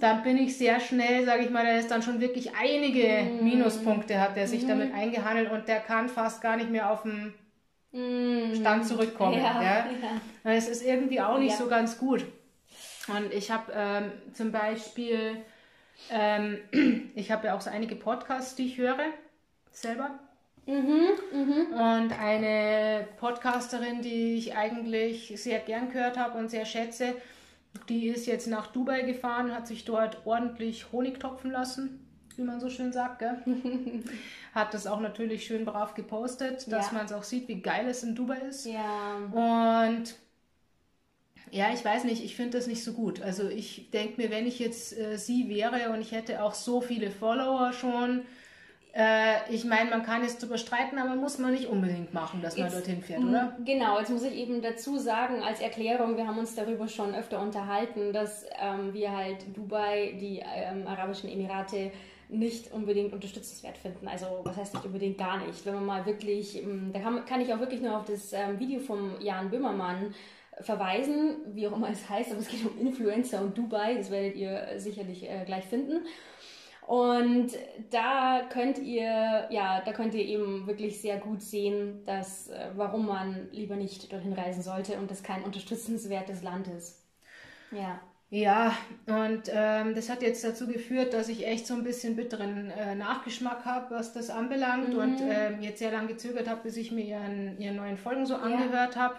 [0.00, 4.20] dann bin ich sehr schnell, sage ich mal, der ist dann schon wirklich einige Minuspunkte
[4.20, 7.34] hat der sich damit eingehandelt und der kann fast gar nicht mehr auf den
[8.54, 9.34] Stand zurückkommen.
[9.38, 9.86] Ja, Ja,
[10.44, 10.52] ja.
[10.52, 11.56] Es ist irgendwie auch nicht Ja.
[11.56, 12.24] so ganz gut.
[13.08, 15.38] Und ich habe ähm, zum Beispiel,
[16.10, 16.58] ähm,
[17.14, 18.98] ich habe ja auch so einige Podcasts, die ich höre,
[19.80, 20.18] selber.
[20.66, 27.14] Und eine Podcasterin, die ich eigentlich sehr gern gehört habe und sehr schätze,
[27.88, 32.00] die ist jetzt nach Dubai gefahren, hat sich dort ordentlich Honig topfen lassen,
[32.36, 33.20] wie man so schön sagt.
[33.20, 33.42] Gell?
[34.54, 36.92] hat das auch natürlich schön brav gepostet, dass Ja.
[36.94, 38.66] man es auch sieht, wie geil es in Dubai ist.
[38.66, 39.16] Ja.
[39.30, 40.16] Und
[41.52, 43.22] ja, ich weiß nicht, ich finde das nicht so gut.
[43.22, 46.80] Also ich denke mir, wenn ich jetzt äh, sie wäre und ich hätte auch so
[46.80, 48.22] viele Follower schon,
[48.96, 52.56] äh, ich meine, man kann jetzt drüber streiten, aber muss man nicht unbedingt machen, dass
[52.56, 53.56] man Jetzt- dorthin fährt, oder?
[53.64, 57.40] Genau, jetzt muss ich eben dazu sagen, als Erklärung, wir haben uns darüber schon öfter
[57.40, 61.92] unterhalten, dass ähm, wir halt Dubai, die ähm, Arabischen Emirate,
[62.28, 64.08] nicht unbedingt unterstützenswert finden.
[64.08, 65.64] Also was heißt nicht unbedingt gar nicht.
[65.64, 66.60] Wenn man mal wirklich,
[66.92, 70.12] da kann, kann ich auch wirklich nur auf das ähm, Video vom Jan Böhmermann
[70.60, 74.36] verweisen, wie auch immer es heißt, aber es geht um Influencer und Dubai, das werdet
[74.36, 76.00] ihr sicherlich äh, gleich finden.
[76.86, 77.48] Und
[77.90, 83.06] da könnt ihr, ja, da könnt ihr eben wirklich sehr gut sehen, dass, äh, warum
[83.06, 87.04] man lieber nicht dorthin reisen sollte und das kein unterstützenswertes Land ist.
[87.72, 88.00] Ja.
[88.28, 92.70] Ja, und ähm, das hat jetzt dazu geführt, dass ich echt so ein bisschen bitteren
[92.70, 96.90] äh, Nachgeschmack habe, was das anbelangt und ähm, jetzt sehr lange gezögert habe, bis ich
[96.90, 99.16] mir ihren, ihren neuen Folgen so angehört habe.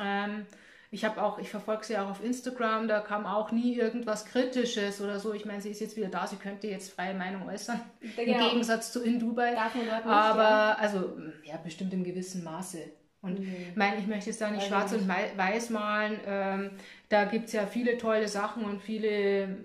[0.00, 0.46] Ähm,
[0.94, 5.00] ich habe auch, ich verfolge sie auch auf Instagram, da kam auch nie irgendwas Kritisches
[5.00, 5.34] oder so.
[5.34, 7.80] Ich meine, sie ist jetzt wieder da, sie könnte jetzt freie Meinung äußern.
[8.00, 8.48] Im Genau.
[8.50, 9.54] Gegensatz zu in Dubai.
[9.54, 10.76] Darf man dort nicht, Aber, ja.
[10.78, 12.78] also, ja, bestimmt im gewissen Maße.
[13.22, 13.56] Und Mhm.
[13.70, 16.20] ich meine, ich möchte jetzt da nicht ich schwarz und wei- weiß malen.
[16.26, 16.70] Ähm,
[17.08, 19.56] da gibt es ja viele tolle Sachen und viele,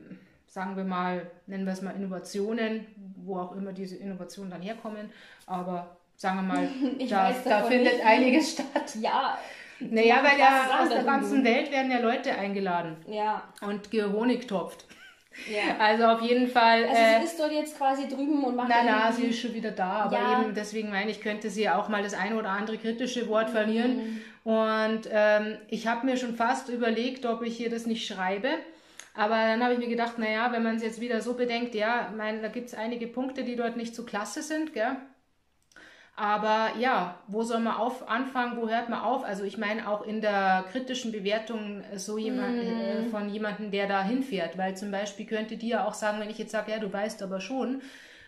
[0.48, 2.86] sagen wir mal, nennen wir es mal Innovationen,
[3.18, 5.12] wo auch immer diese Innovationen dann herkommen.
[5.46, 8.06] Aber sagen wir mal, Ich da, da findet nicht.
[8.06, 8.96] einiges statt.
[9.00, 9.38] Ja.
[9.80, 11.44] Naja, weil ja aus der ganzen.
[11.44, 13.44] Welt werden ja Leute eingeladen Ja.
[13.62, 14.86] und gehonigtopft.
[15.50, 15.76] ja.
[15.80, 16.84] Also auf jeden Fall.
[16.86, 19.40] Also äh, sie ist dort jetzt quasi drüben und macht na, na, irgendwie- sie ist
[19.42, 20.42] schon wieder da, aber Ja.
[20.42, 23.54] eben deswegen meine ich, könnte sie auch mal das eine oder andere kritische Wort Mhm.
[23.54, 24.22] verlieren.
[24.44, 28.50] Und ähm, ich habe mir schon fast überlegt, ob ich ihr das nicht schreibe.
[29.16, 32.12] Aber dann habe ich mir gedacht, naja, wenn man es jetzt wieder so bedenkt, ja,
[32.16, 34.96] mein, da gibt es einige Punkte, die dort nicht so klasse sind, gell?
[36.20, 39.24] Aber ja, wo soll man auf anfangen, wo hört man auf?
[39.24, 43.88] Also ich meine auch in der kritischen Bewertung äh, so jemand, äh, von jemandem, der
[43.88, 44.58] da hinfährt.
[44.58, 47.24] Weil zum Beispiel könnte die ja auch sagen, wenn ich jetzt sage, ja, du weißt
[47.24, 47.82] aber schon,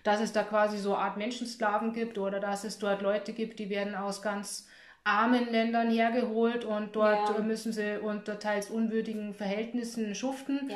[0.06, 3.60] dass es da quasi so eine Art Menschensklaven gibt oder dass es dort Leute gibt,
[3.60, 4.70] die werden aus ganz
[5.04, 7.44] armen Ländern hergeholt und dort ja.
[7.44, 10.72] müssen sie unter teils unwürdigen Verhältnissen schuften.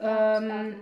[0.00, 0.76] Ja, ähm,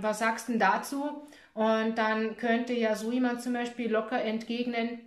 [0.00, 1.22] was sagst du denn dazu?
[1.54, 5.00] Und dann könnte ja so jemand zum Beispiel locker entgegnen,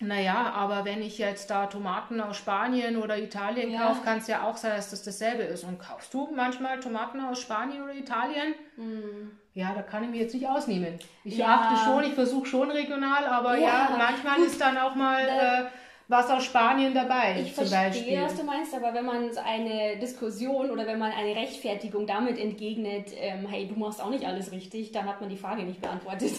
[0.00, 3.88] naja, aber wenn ich jetzt da Tomaten aus Spanien oder Italien ja.
[3.88, 5.64] kaufe, kann es ja auch sein, dass das dasselbe ist.
[5.64, 8.54] Und kaufst du manchmal Tomaten aus Spanien oder Italien?
[8.76, 9.32] Mhm.
[9.54, 11.00] Ja, da kann ich mich jetzt nicht ausnehmen.
[11.24, 11.46] Ich ja.
[11.46, 15.64] achte schon, ich versuche schon regional, aber ja, ja manchmal ist dann auch mal äh,
[16.08, 17.42] was aus Spanien dabei.
[17.42, 18.22] Ich verstehe, Beispiel.
[18.22, 23.08] was du meinst, aber wenn man eine Diskussion oder wenn man eine Rechtfertigung damit entgegnet,
[23.14, 26.32] ähm, hey, du machst auch nicht alles richtig, dann hat man die Frage nicht beantwortet.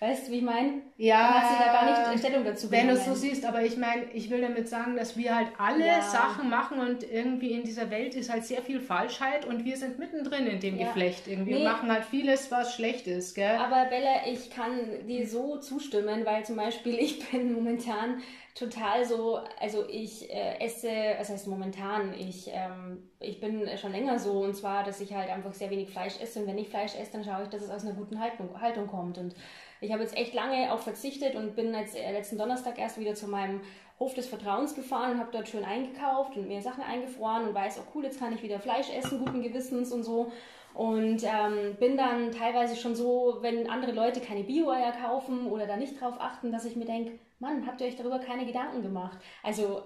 [0.00, 0.82] Weißt du, wie ich meine?
[0.96, 1.16] Ja.
[1.16, 3.76] Dann hat sie da gar nicht Stellung dazu Wenn du es so siehst, aber ich
[3.76, 6.02] meine, ich will damit sagen, dass wir halt alle ja.
[6.02, 9.98] Sachen machen und irgendwie in dieser Welt ist halt sehr viel Falschheit und wir sind
[9.98, 10.86] mittendrin in dem ja.
[10.86, 11.58] Geflecht irgendwie nee.
[11.58, 13.56] und machen halt vieles, was schlecht ist, gell?
[13.56, 18.22] Aber Bella, ich kann dir so zustimmen, weil zum Beispiel ich bin momentan
[18.54, 24.18] total so, also ich äh, esse, was heißt momentan, ich, ähm, ich bin schon länger
[24.18, 26.94] so und zwar, dass ich halt einfach sehr wenig Fleisch esse und wenn ich Fleisch
[26.96, 29.34] esse, dann schaue ich, dass es aus einer guten Haltung, Haltung kommt und
[29.80, 33.14] ich habe jetzt echt lange auch verzichtet und bin jetzt äh, letzten Donnerstag erst wieder
[33.14, 33.60] zu meinem
[33.98, 37.80] Hof des Vertrauens gefahren und habe dort schön eingekauft und mir Sachen eingefroren und weiß,
[37.80, 40.30] oh cool, jetzt kann ich wieder Fleisch essen, guten Gewissens und so.
[40.74, 45.76] Und ähm, bin dann teilweise schon so, wenn andere Leute keine Bio-Eier kaufen oder da
[45.76, 49.18] nicht drauf achten, dass ich mir denke, Mann, habt ihr euch darüber keine Gedanken gemacht?
[49.42, 49.82] Also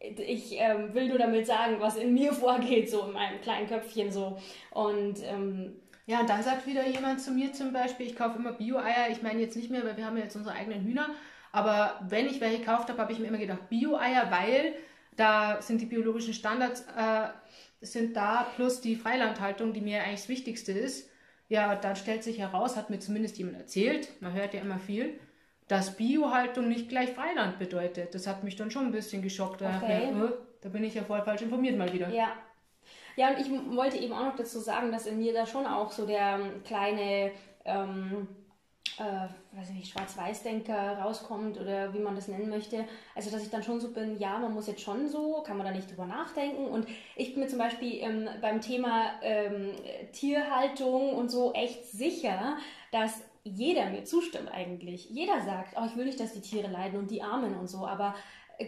[0.00, 4.10] ich ähm, will nur damit sagen, was in mir vorgeht, so in meinem kleinen Köpfchen
[4.10, 4.36] so.
[4.70, 8.52] Und ähm, ja, und dann sagt wieder jemand zu mir zum Beispiel, ich kaufe immer
[8.52, 9.10] Bio-Eier.
[9.10, 11.10] Ich meine jetzt nicht mehr, weil wir haben ja jetzt unsere eigenen Hühner.
[11.52, 14.74] Aber wenn ich welche gekauft habe, habe ich mir immer gedacht, Bio-Eier, weil
[15.16, 17.28] da sind die biologischen Standards äh,
[17.80, 21.08] sind da, plus die Freilandhaltung, die mir eigentlich das Wichtigste ist.
[21.48, 25.18] Ja, dann stellt sich heraus, hat mir zumindest jemand erzählt, man hört ja immer viel,
[25.66, 28.14] dass Biohaltung nicht gleich Freiland bedeutet.
[28.14, 29.60] Das hat mich dann schon ein bisschen geschockt.
[29.60, 30.12] Da, okay.
[30.12, 32.08] mir, oh, da bin ich ja voll falsch informiert mal wieder.
[32.10, 32.32] Ja,
[33.20, 35.92] ja, und ich wollte eben auch noch dazu sagen, dass in mir da schon auch
[35.92, 37.32] so der ähm, kleine,
[37.66, 38.26] ähm,
[38.96, 39.28] äh,
[39.58, 42.86] weiß ich nicht, Schwarz-Weiß-Denker rauskommt oder wie man das nennen möchte.
[43.14, 45.66] Also, dass ich dann schon so bin, ja, man muss jetzt schon so, kann man
[45.66, 46.64] da nicht drüber nachdenken.
[46.64, 49.72] Und ich bin mir zum Beispiel ähm, beim Thema ähm,
[50.12, 52.56] Tierhaltung und so echt sicher,
[52.90, 55.10] dass jeder mir zustimmt eigentlich.
[55.10, 57.86] Jeder sagt, oh, ich will nicht, dass die Tiere leiden und die Armen und so,
[57.86, 58.14] aber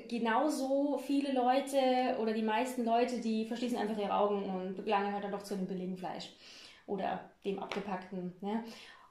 [0.08, 5.24] genauso viele Leute oder die meisten Leute, die verschließen einfach ihre Augen und gelangen halt
[5.24, 6.30] dann doch zu dem billigen Fleisch
[6.86, 8.32] oder dem abgepackten.
[8.40, 8.64] Ne?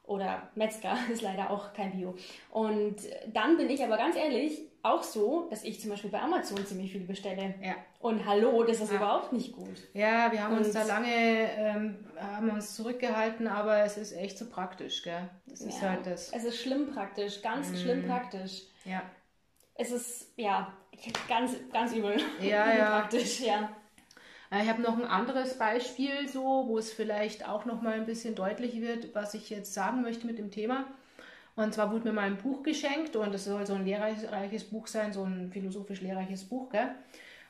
[0.06, 2.16] Oder Metzger ist leider auch kein Bio.
[2.50, 2.96] Und
[3.32, 6.92] dann bin ich aber ganz ehrlich auch so, dass ich zum Beispiel bei Amazon ziemlich
[6.92, 7.54] viel bestelle.
[7.62, 7.76] Ja.
[8.00, 8.98] Und hallo, das ist ja.
[8.98, 9.88] überhaupt nicht gut.
[9.94, 14.40] Ja, wir haben und uns da lange ähm, haben uns zurückgehalten, aber es ist echt
[14.40, 15.30] so praktisch, gell?
[15.46, 15.90] Das ist ja.
[15.90, 16.32] halt das.
[16.34, 17.76] Es ist schlimm praktisch, ganz mm.
[17.76, 18.64] schlimm praktisch.
[18.86, 19.04] Ja
[19.82, 20.72] es ist ja
[21.28, 22.18] ganz, ganz übel.
[22.40, 23.00] Ja, ja.
[23.00, 23.76] Praktisch, ja.
[24.62, 28.36] Ich habe noch ein anderes Beispiel, so, wo es vielleicht auch noch mal ein bisschen
[28.36, 30.86] deutlich wird, was ich jetzt sagen möchte mit dem Thema.
[31.56, 34.88] Und zwar wurde mir mal ein Buch geschenkt und es soll so ein lehrreiches Buch
[34.88, 36.70] sein, so ein philosophisch lehrreiches Buch.
[36.70, 36.90] Gell?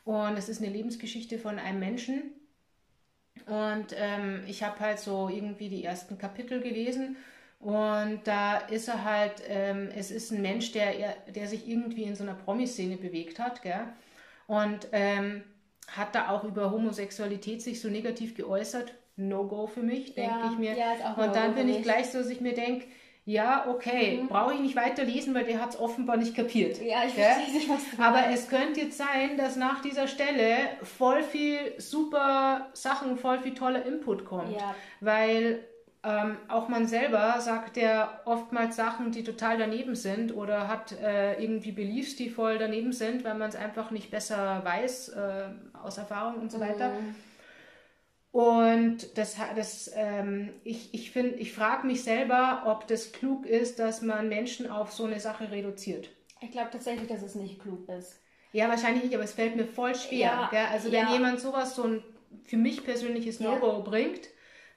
[0.05, 2.33] Und es ist eine Lebensgeschichte von einem Menschen.
[3.47, 7.17] Und ähm, ich habe halt so irgendwie die ersten Kapitel gelesen
[7.61, 10.93] und da ist er halt, ähm, es ist ein Mensch, der,
[11.33, 13.87] der sich irgendwie in so einer Promi-Szene bewegt hat, gell?
[14.47, 15.43] Und ähm,
[15.87, 18.93] hat da auch über Homosexualität sich so negativ geäußert.
[19.15, 20.75] No-go für mich, denke ja, ich mir.
[20.75, 22.87] Ja, Und dann bin ich gleich so, dass ich mir denke,
[23.25, 24.29] ja, okay, mhm.
[24.29, 26.81] brauche ich nicht weiter lesen, weil der hat es offenbar nicht kapiert.
[26.81, 30.55] Ja, ich verstehe nicht, was du Aber es könnte jetzt sein, dass nach dieser Stelle
[30.81, 34.53] voll viel super Sachen, voll viel toller Input kommt.
[34.53, 34.73] Ja.
[35.01, 35.59] Weil
[36.03, 41.41] ähm, auch man selber sagt ja oftmals Sachen, die total daneben sind oder hat äh,
[41.41, 45.49] irgendwie Beliefs, die voll daneben sind, weil man es einfach nicht besser weiß äh,
[45.83, 46.89] aus Erfahrung und so weiter.
[46.89, 47.15] Mhm.
[48.31, 53.77] Und das, das, ähm, ich, ich, find, ich frage mich selber, ob das klug ist,
[53.77, 56.09] dass man Menschen auf so eine Sache reduziert.
[56.39, 58.19] Ich glaube tatsächlich, dass es nicht klug ist.
[58.53, 60.49] Ja, wahrscheinlich nicht, aber es fällt mir voll schwer.
[60.51, 61.13] Ja, also wenn ja.
[61.13, 62.03] jemand sowas, so ein
[62.45, 63.79] für mich persönliches No-Go ja.
[63.79, 64.29] bringt,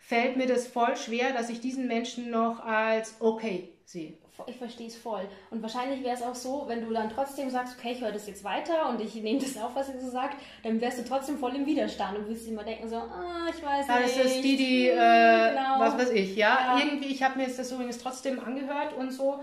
[0.06, 4.14] fällt mir das voll schwer, dass ich diesen Menschen noch als okay sehe.
[4.46, 5.28] Ich verstehe es voll.
[5.50, 8.26] Und wahrscheinlich wäre es auch so, wenn du dann trotzdem sagst, okay, ich höre das
[8.26, 11.38] jetzt weiter und ich nehme das auf, was ihr so sagt, dann wärst du trotzdem
[11.38, 14.18] voll im Widerstand und würdest immer denken so, ah, ich weiß ja, nicht.
[14.18, 15.78] Das ist die, die, hm, äh, genau.
[15.78, 16.78] was weiß ich, ja.
[16.78, 16.84] ja.
[16.84, 19.40] Irgendwie, ich habe mir jetzt das übrigens trotzdem angehört und so.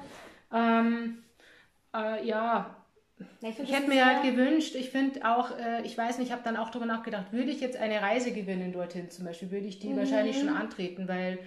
[0.54, 1.24] Ähm,
[1.95, 2.76] äh, ja,
[3.42, 6.44] ich, ich hätte mir halt gewünscht, ich finde auch, äh, ich weiß nicht, ich habe
[6.44, 9.80] dann auch darüber nachgedacht, würde ich jetzt eine Reise gewinnen dorthin zum Beispiel, würde ich
[9.80, 9.98] die mhm.
[9.98, 11.40] wahrscheinlich schon antreten, weil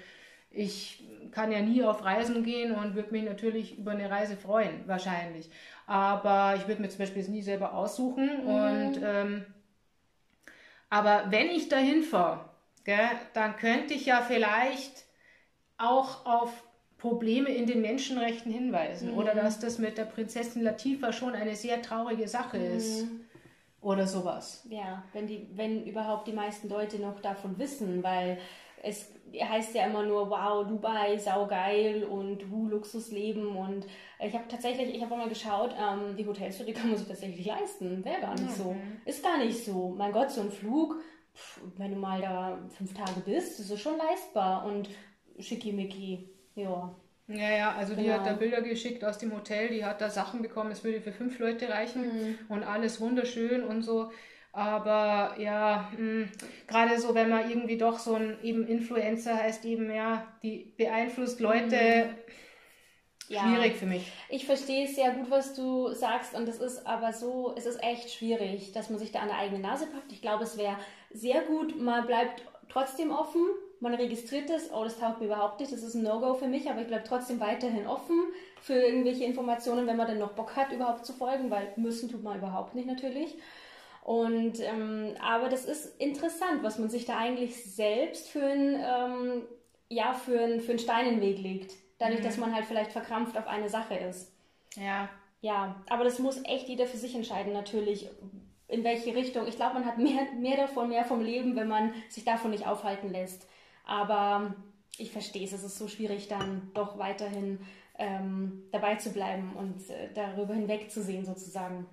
[0.50, 4.86] ich kann ja nie auf Reisen gehen und würde mich natürlich über eine Reise freuen,
[4.86, 5.50] wahrscheinlich.
[5.86, 8.44] Aber ich würde mir zum Beispiel jetzt nie selber aussuchen.
[8.44, 8.48] Mhm.
[8.48, 9.46] Und ähm,
[10.90, 12.48] aber wenn ich dahin fahre,
[13.34, 15.04] dann könnte ich ja vielleicht
[15.76, 16.62] auch auf
[17.04, 19.18] Probleme in den Menschenrechten hinweisen mhm.
[19.18, 22.76] oder dass das mit der Prinzessin Latifa schon eine sehr traurige Sache mhm.
[22.78, 23.06] ist
[23.82, 24.66] oder sowas.
[24.70, 28.38] Ja, wenn die, wenn überhaupt die meisten Leute noch davon wissen, weil
[28.82, 33.84] es heißt ja immer nur, wow, Dubai, saugeil und hu, Luxusleben und
[34.18, 37.06] ich habe tatsächlich, ich habe auch mal geschaut, ähm, die Hotels, die kann man sich
[37.06, 38.62] tatsächlich leisten, wäre gar nicht mhm.
[38.62, 39.90] so, ist gar nicht so.
[39.90, 40.96] Mein Gott, so ein Flug,
[41.34, 44.88] pff, wenn du mal da fünf Tage bist, ist es schon leistbar und
[45.38, 46.30] schickimicki.
[46.54, 46.94] Ja.
[47.26, 48.06] Ja, ja, also genau.
[48.06, 51.00] die hat da Bilder geschickt aus dem Hotel, die hat da Sachen bekommen, es würde
[51.00, 52.38] für fünf Leute reichen mhm.
[52.50, 54.10] und alles wunderschön und so.
[54.52, 56.28] Aber ja, hm,
[56.68, 61.40] gerade so, wenn man irgendwie doch so ein eben Influencer heißt, eben ja, die beeinflusst
[61.40, 61.76] Leute.
[61.76, 62.14] Mhm.
[63.28, 63.40] Ja.
[63.40, 64.12] Schwierig für mich.
[64.28, 68.10] Ich verstehe sehr gut, was du sagst, und es ist aber so, es ist echt
[68.10, 70.12] schwierig, dass man sich da an der eigene Nase packt.
[70.12, 70.76] Ich glaube, es wäre
[71.10, 73.40] sehr gut, man bleibt trotzdem offen,
[73.84, 76.68] man registriert es, oh, das taugt mir überhaupt nicht, das ist ein No-Go für mich,
[76.68, 78.18] aber ich bleibe trotzdem weiterhin offen
[78.60, 82.22] für irgendwelche Informationen, wenn man dann noch Bock hat, überhaupt zu folgen, weil müssen tut
[82.22, 83.36] man überhaupt nicht natürlich.
[84.02, 89.42] Und ähm, aber das ist interessant, was man sich da eigentlich selbst für ein ähm,
[89.88, 92.24] ja für für einen Stein in den Weg legt, dadurch, mhm.
[92.24, 94.32] dass man halt vielleicht verkrampft auf eine Sache ist.
[94.76, 95.08] Ja.
[95.40, 98.08] Ja, aber das muss echt jeder für sich entscheiden, natürlich,
[98.66, 99.46] in welche Richtung.
[99.46, 102.66] Ich glaube, man hat mehr, mehr davon, mehr vom Leben, wenn man sich davon nicht
[102.66, 103.46] aufhalten lässt.
[103.84, 104.54] Aber
[104.98, 107.58] ich verstehe es, es ist so schwierig, dann doch weiterhin
[107.98, 111.86] ähm, dabei zu bleiben und äh, darüber hinwegzusehen, sozusagen.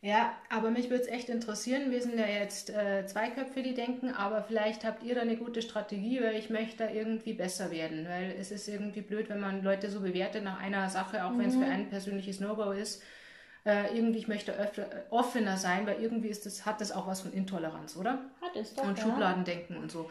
[0.00, 1.90] Ja, aber mich würde es echt interessieren.
[1.90, 5.36] Wir sind ja jetzt äh, zwei Köpfe, die denken, aber vielleicht habt ihr da eine
[5.36, 8.06] gute Strategie, weil ich möchte da irgendwie besser werden.
[8.08, 11.38] Weil es ist irgendwie blöd, wenn man Leute so bewertet nach einer Sache, auch mhm.
[11.40, 13.02] wenn es für ein persönliches No-Go ist.
[13.64, 17.22] Äh, irgendwie, ich möchte öfter, offener sein, weil irgendwie ist das, hat das auch was
[17.22, 18.20] von Intoleranz, oder?
[18.40, 18.84] Hat es doch.
[18.84, 19.04] Und ja.
[19.04, 20.08] Schubladendenken und so.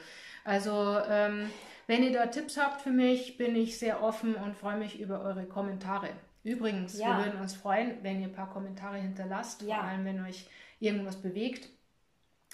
[0.47, 1.49] Also, ähm,
[1.87, 5.19] wenn ihr da Tipps habt für mich, bin ich sehr offen und freue mich über
[5.19, 6.07] eure Kommentare.
[6.45, 7.17] Übrigens, ja.
[7.17, 9.75] wir würden uns freuen, wenn ihr ein paar Kommentare hinterlasst, ja.
[9.75, 10.47] vor allem wenn euch
[10.79, 11.67] irgendwas bewegt.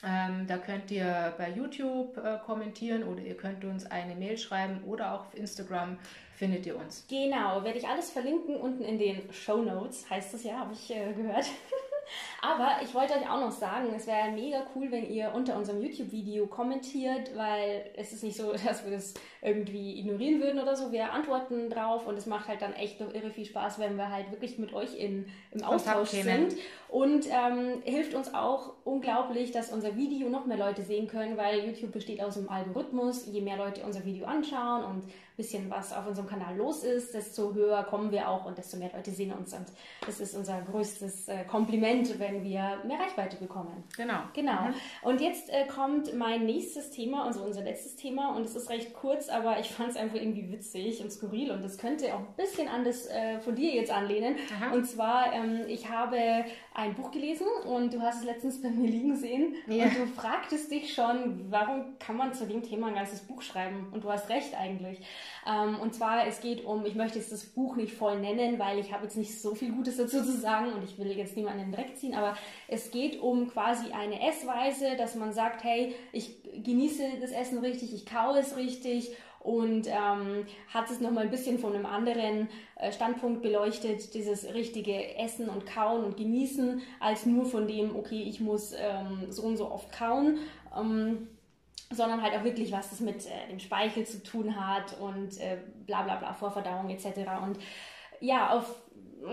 [0.04, 4.84] Ähm, da könnt ihr bei YouTube äh, kommentieren oder ihr könnt uns eine Mail schreiben
[4.86, 6.00] oder auch auf Instagram
[6.36, 7.06] findet ihr uns.
[7.08, 10.90] Genau, werde ich alles verlinken unten in den Show Notes, heißt es ja, habe ich
[10.90, 11.46] äh, gehört.
[12.42, 15.82] Aber ich wollte euch auch noch sagen, es wäre mega cool, wenn ihr unter unserem
[15.82, 20.92] YouTube-Video kommentiert, weil es ist nicht so, dass wir das irgendwie ignorieren würden oder so.
[20.92, 24.10] Wir antworten drauf und es macht halt dann echt noch irre viel Spaß, wenn wir
[24.10, 26.56] halt wirklich mit euch in, im Austausch sind.
[26.90, 31.66] Und ähm, hilft uns auch unglaublich, dass unser Video noch mehr Leute sehen können, weil
[31.66, 33.26] YouTube besteht aus dem Algorithmus.
[33.26, 35.04] Je mehr Leute unser Video anschauen und
[35.36, 38.92] bisschen was auf unserem Kanal los ist, desto höher kommen wir auch und desto mehr
[38.94, 39.54] Leute sehen uns.
[39.54, 39.66] Und
[40.06, 43.84] das ist unser größtes äh, Kompliment, wenn wir mehr Reichweite bekommen.
[43.96, 44.20] Genau.
[44.34, 44.62] Genau.
[44.62, 44.74] Mhm.
[45.02, 48.36] Und jetzt äh, kommt mein nächstes Thema, also unser letztes Thema.
[48.36, 51.52] Und es ist recht kurz, aber ich fand es einfach irgendwie witzig und skurril.
[51.52, 54.36] Und das könnte auch ein bisschen an das äh, von dir jetzt anlehnen.
[54.60, 54.74] Aha.
[54.74, 56.18] Und zwar, ähm, ich habe
[56.76, 59.56] ein Buch gelesen und du hast es letztens bei mir liegen sehen.
[59.68, 59.86] Ja.
[59.86, 63.88] Und du fragtest dich schon, warum kann man zu dem Thema ein ganzes Buch schreiben?
[63.92, 65.00] Und du hast recht eigentlich.
[65.48, 68.80] Ähm, und zwar, es geht um, ich möchte jetzt das Buch nicht voll nennen, weil
[68.80, 71.72] ich habe jetzt nicht so viel Gutes dazu zu sagen und ich will jetzt niemanden
[71.72, 72.36] Dreck ziehen, aber
[72.68, 77.94] es geht um quasi eine Essweise, dass man sagt, hey, ich genieße das Essen richtig,
[77.94, 82.92] ich kaue es richtig und ähm, hat es nochmal ein bisschen von einem anderen äh,
[82.92, 88.40] Standpunkt beleuchtet, dieses richtige Essen und Kauen und Genießen, als nur von dem, okay, ich
[88.40, 90.40] muss ähm, so und so oft kauen.
[90.78, 91.28] Ähm,
[91.92, 95.58] sondern halt auch wirklich, was das mit äh, dem Speichel zu tun hat und äh,
[95.86, 97.06] bla bla bla, Vorverdauung etc.
[97.44, 97.60] Und
[98.20, 98.82] ja, auf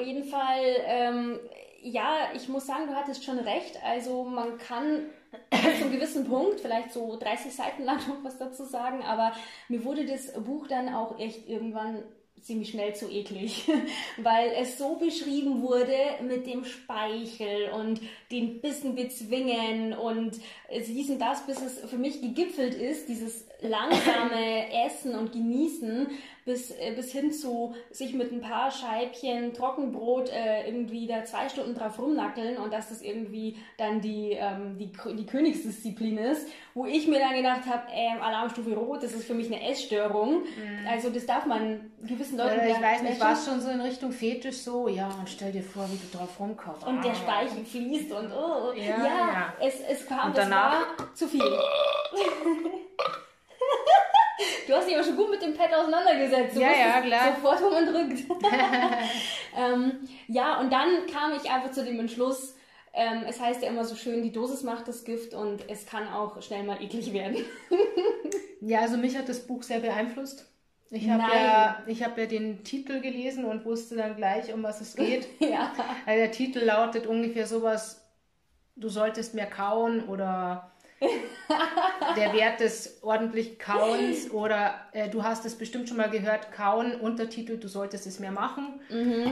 [0.04, 1.38] jeden Fall, ähm,
[1.82, 3.78] ja, ich muss sagen, du hattest schon recht.
[3.84, 5.06] Also man kann
[5.50, 9.32] zu einem gewissen Punkt, vielleicht so 30 Seiten lang noch was dazu sagen, aber
[9.68, 12.02] mir wurde das Buch dann auch echt irgendwann
[12.42, 13.68] ziemlich schnell zu eklig,
[14.16, 15.94] weil es so beschrieben wurde
[16.26, 20.32] mit dem Speichel und den Bissen bezwingen und
[20.68, 26.08] es hieß das, bis es für mich gegipfelt ist, dieses langsame Essen und Genießen,
[26.44, 31.48] bis, äh, bis hin zu sich mit ein paar Scheibchen Trockenbrot äh, irgendwie da zwei
[31.48, 36.86] Stunden drauf rumnackeln und dass das irgendwie dann die, ähm, die, die Königsdisziplin ist, wo
[36.86, 40.40] ich mir dann gedacht habe, äh, Alarmstufe Rot, das ist für mich eine Essstörung.
[40.42, 40.88] Mhm.
[40.88, 43.80] Also das darf man gewissen Leuten äh, Ich weiß nicht, war es schon so in
[43.80, 44.88] Richtung Fetisch so?
[44.88, 46.86] Ja, und stell dir vor, wie du drauf rumkommst.
[46.86, 47.02] Und ah.
[47.02, 49.54] der Speichel fließt und oh, ja, ja, ja.
[49.60, 50.96] Es, es kam, und danach?
[50.96, 51.42] das war zu viel.
[54.70, 56.54] Du hast dich aber schon gut mit dem Pad auseinandergesetzt.
[56.54, 57.34] Du Ja, ja, klar.
[57.34, 58.20] Sofort, wo man drückt.
[59.58, 62.54] ähm, ja, und dann kam ich einfach zu dem Entschluss,
[62.92, 66.06] ähm, es heißt ja immer so schön, die Dosis macht das Gift und es kann
[66.06, 67.36] auch schnell mal eklig werden.
[68.62, 70.46] Ja, also mich hat das Buch sehr beeinflusst.
[70.90, 74.82] Ich habe ja, ich hab ja den Titel gelesen und wusste dann gleich, um was
[74.82, 75.26] es geht.
[75.38, 75.72] ja.
[76.04, 78.06] Also der Titel lautet ungefähr sowas,
[78.76, 80.69] du solltest mehr kauen oder
[82.16, 86.94] der Wert des ordentlich Kauens oder äh, du hast es bestimmt schon mal gehört, kauen,
[87.00, 88.80] Untertitel, du solltest es mehr machen.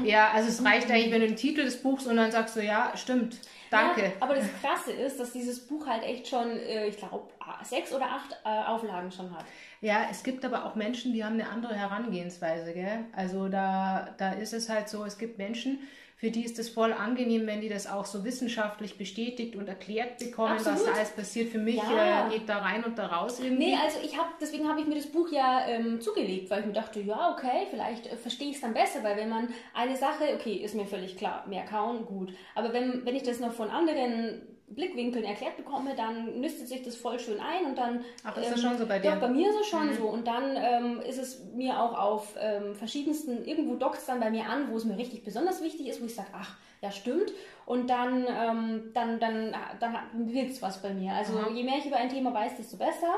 [0.04, 2.60] Ja, also es reicht eigentlich, wenn du den Titel des Buchs und dann sagst du,
[2.64, 3.38] ja, stimmt,
[3.70, 4.02] danke.
[4.02, 7.28] Ja, aber das Krasse ist, dass dieses Buch halt echt schon, äh, ich glaube,
[7.62, 9.44] sechs oder acht äh, Auflagen schon hat.
[9.80, 13.04] Ja, es gibt aber auch Menschen, die haben eine andere Herangehensweise, gell?
[13.12, 15.80] Also da, da ist es halt so, es gibt Menschen,
[16.18, 20.18] für die ist es voll angenehm, wenn die das auch so wissenschaftlich bestätigt und erklärt
[20.18, 20.92] bekommen, was Absolut.
[20.92, 21.48] da alles passiert.
[21.50, 22.26] Für mich Ja.
[22.26, 23.66] äh, geht da rein und da raus irgendwie.
[23.68, 26.66] Nee, also ich habe, deswegen habe ich mir das Buch ja ähm, zugelegt, weil ich
[26.66, 29.96] mir dachte, ja, okay, vielleicht äh, verstehe ich es dann besser, weil wenn man eine
[29.96, 32.34] Sache, okay, ist mir völlig klar, mehr kauen, gut.
[32.56, 36.96] Aber wenn, wenn ich das noch von anderen Blickwinkeln erklärt bekomme, dann nüstet sich das
[36.96, 38.04] voll schön ein und dann.
[38.24, 39.10] Ach, ist das schon so bei dir?
[39.10, 40.04] Ja, bei mir ist es schon so.
[40.04, 44.30] Und dann ähm, ist es mir auch auf ähm, verschiedensten, irgendwo dockt es dann bei
[44.30, 47.32] mir an, wo es mir richtig besonders wichtig ist, wo ich sage, ach, ja, stimmt.
[47.66, 49.96] Und dann, ähm, dann, dann, dann
[50.26, 51.12] bewirkt es was bei mir.
[51.12, 51.50] Also Aha.
[51.50, 53.14] je mehr ich über ein Thema weiß, desto besser.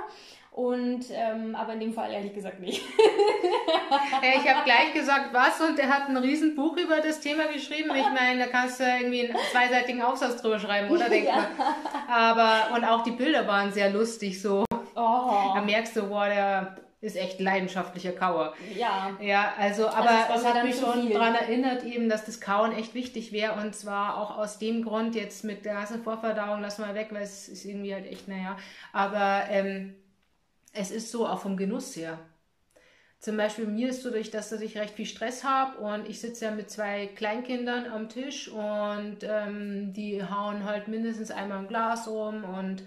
[0.60, 2.82] Und ähm, aber in dem Fall ehrlich gesagt nicht.
[4.22, 7.90] Ich habe gleich gesagt, was und er hat ein riesen Buch über das Thema geschrieben.
[7.96, 11.08] Ich meine, da kannst du irgendwie einen zweiseitigen Aufsatz drüber schreiben, oder?
[11.08, 11.48] Denkt Ja.
[12.08, 14.64] Aber, und auch die Bilder waren sehr lustig, so.
[14.94, 18.54] Oh, Da merkst du, wow, der ist echt leidenschaftlicher Kauer.
[18.76, 19.10] ja.
[19.20, 22.72] Ja, also, aber das war es hat mich schon daran erinnert, eben, dass das Kauen
[22.72, 26.78] echt wichtig wäre und zwar auch aus dem Grund, jetzt mit der ganzen Vorverdauung, lass
[26.78, 28.56] mal weg, weil es ist irgendwie halt echt, naja,
[28.92, 29.96] aber ähm,
[30.72, 32.18] es ist so auch vom Genuss her.
[33.18, 36.20] Zum Beispiel mir ist so, durch das, dass ich recht viel Stress habe und ich
[36.20, 41.68] sitze ja mit zwei Kleinkindern am Tisch und ähm, die hauen halt mindestens einmal ein
[41.68, 42.82] Glas um und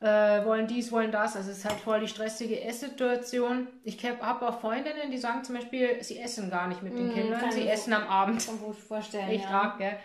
[0.00, 1.36] äh, wollen dies, wollen das.
[1.36, 3.68] Also es ist halt voll die stressige Esssituation.
[3.84, 7.14] Ich habe auch Freundinnen, die sagen zum Beispiel, sie essen gar nicht mit den Mm,
[7.14, 8.44] Kindern, sie ich essen am Abend.
[8.44, 9.28] Kann ich mir vorstellen.
[9.28, 9.50] Echt ja.
[9.50, 9.96] arg, gell?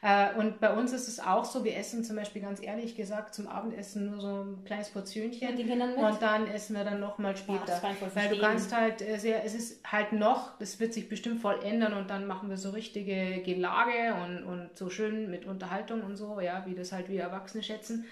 [0.00, 3.34] Äh, Und bei uns ist es auch so, wir essen zum Beispiel ganz ehrlich gesagt
[3.34, 5.98] zum Abendessen nur so ein kleines Portionchen Mit den Kindern mit?
[5.98, 7.76] und dann essen wir dann nochmal später.
[7.76, 11.40] voll Weil du kannst halt äh, sehr, es ist halt noch, das wird sich bestimmt
[11.40, 16.02] voll ändern und dann machen wir so richtige Gelage und, und so schön mit Unterhaltung
[16.02, 18.04] und so, ja, wie das halt wir Erwachsene schätzen.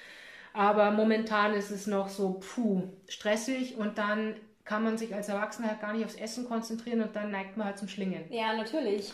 [0.53, 4.35] Aber momentan ist es noch so, puh, stressig und dann
[4.65, 7.67] kann man sich als Erwachsener halt gar nicht aufs Essen konzentrieren und dann neigt man
[7.69, 8.25] halt zum Schlingen.
[8.31, 9.13] Ja, natürlich.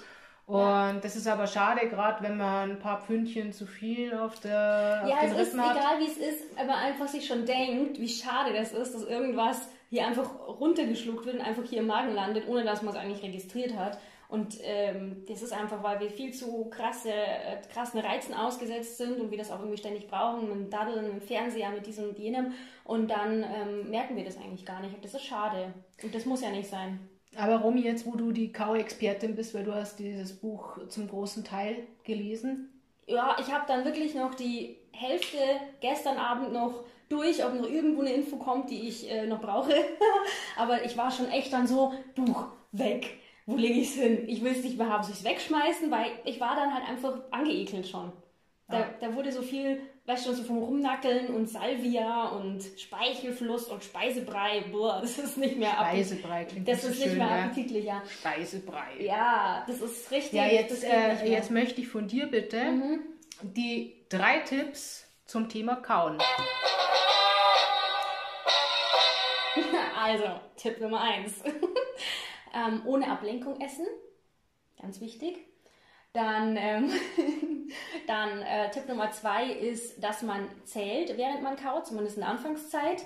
[0.52, 5.04] Und das ist aber schade, gerade wenn man ein paar Pfündchen zu viel auf, der,
[5.08, 5.76] Ja, auf es ist hat.
[5.76, 9.68] egal, wie es ist, aber einfach sich schon denkt, wie schade das ist, dass irgendwas
[9.88, 13.22] hier einfach runtergeschluckt wird und einfach hier im Magen landet, ohne dass man es eigentlich
[13.22, 13.98] registriert hat.
[14.28, 19.20] Und ähm, das ist einfach, weil wir viel zu krasse, äh, krassen Reizen ausgesetzt sind
[19.20, 22.08] und wir das auch irgendwie ständig brauchen, mit dem Daddeln, mit dem Fernseher, mit diesem
[22.08, 22.52] und jenem.
[22.84, 24.94] Und dann ähm, merken wir das eigentlich gar nicht.
[24.94, 25.74] Und das ist schade.
[26.02, 27.08] Und das muss ja nicht sein.
[27.36, 31.44] Aber Romy, jetzt wo du die Kau-Expertin bist, weil du hast dieses Buch zum großen
[31.44, 32.68] Teil gelesen.
[33.06, 35.38] Ja, ich habe dann wirklich noch die Hälfte
[35.80, 39.72] gestern Abend noch durch, ob noch irgendwo eine Info kommt, die ich äh, noch brauche.
[40.56, 43.18] Aber ich war schon echt dann so, Buch, weg.
[43.46, 44.28] Wo lege ich es hin?
[44.28, 45.02] Ich will es nicht mehr haben.
[45.02, 45.90] Soll ich es wegschmeißen?
[45.90, 48.12] Weil ich war dann halt einfach angeekelt schon.
[48.68, 48.90] Da, Ah.
[49.00, 54.64] da wurde so viel, weißt du, so vom Rumnackeln und Salvia und Speichelfluss und Speisebrei.
[54.72, 55.70] Boah, das ist nicht mehr.
[55.72, 57.44] Speisebrei klingt Das so ist nicht schön, mehr ja.
[57.44, 58.02] appetitlich, ja.
[58.08, 59.00] Speisebrei.
[59.00, 60.32] Ja, das ist richtig.
[60.32, 61.24] Ja, jetzt, nicht äh.
[61.24, 61.30] Mhm.
[61.30, 62.64] jetzt möchte ich von dir bitte
[63.42, 66.18] die drei Tipps zum Thema Kauen.
[70.04, 70.24] Also,
[70.56, 71.42] Tipp Nummer eins.
[72.54, 73.86] ähm, ohne Ablenkung essen.
[74.80, 75.38] Ganz wichtig.
[76.12, 76.90] Dann, ähm,
[78.06, 82.30] dann äh, Tipp Nummer zwei ist, dass man zählt, während man kaut, zumindest in der
[82.30, 83.02] Anfangszeit.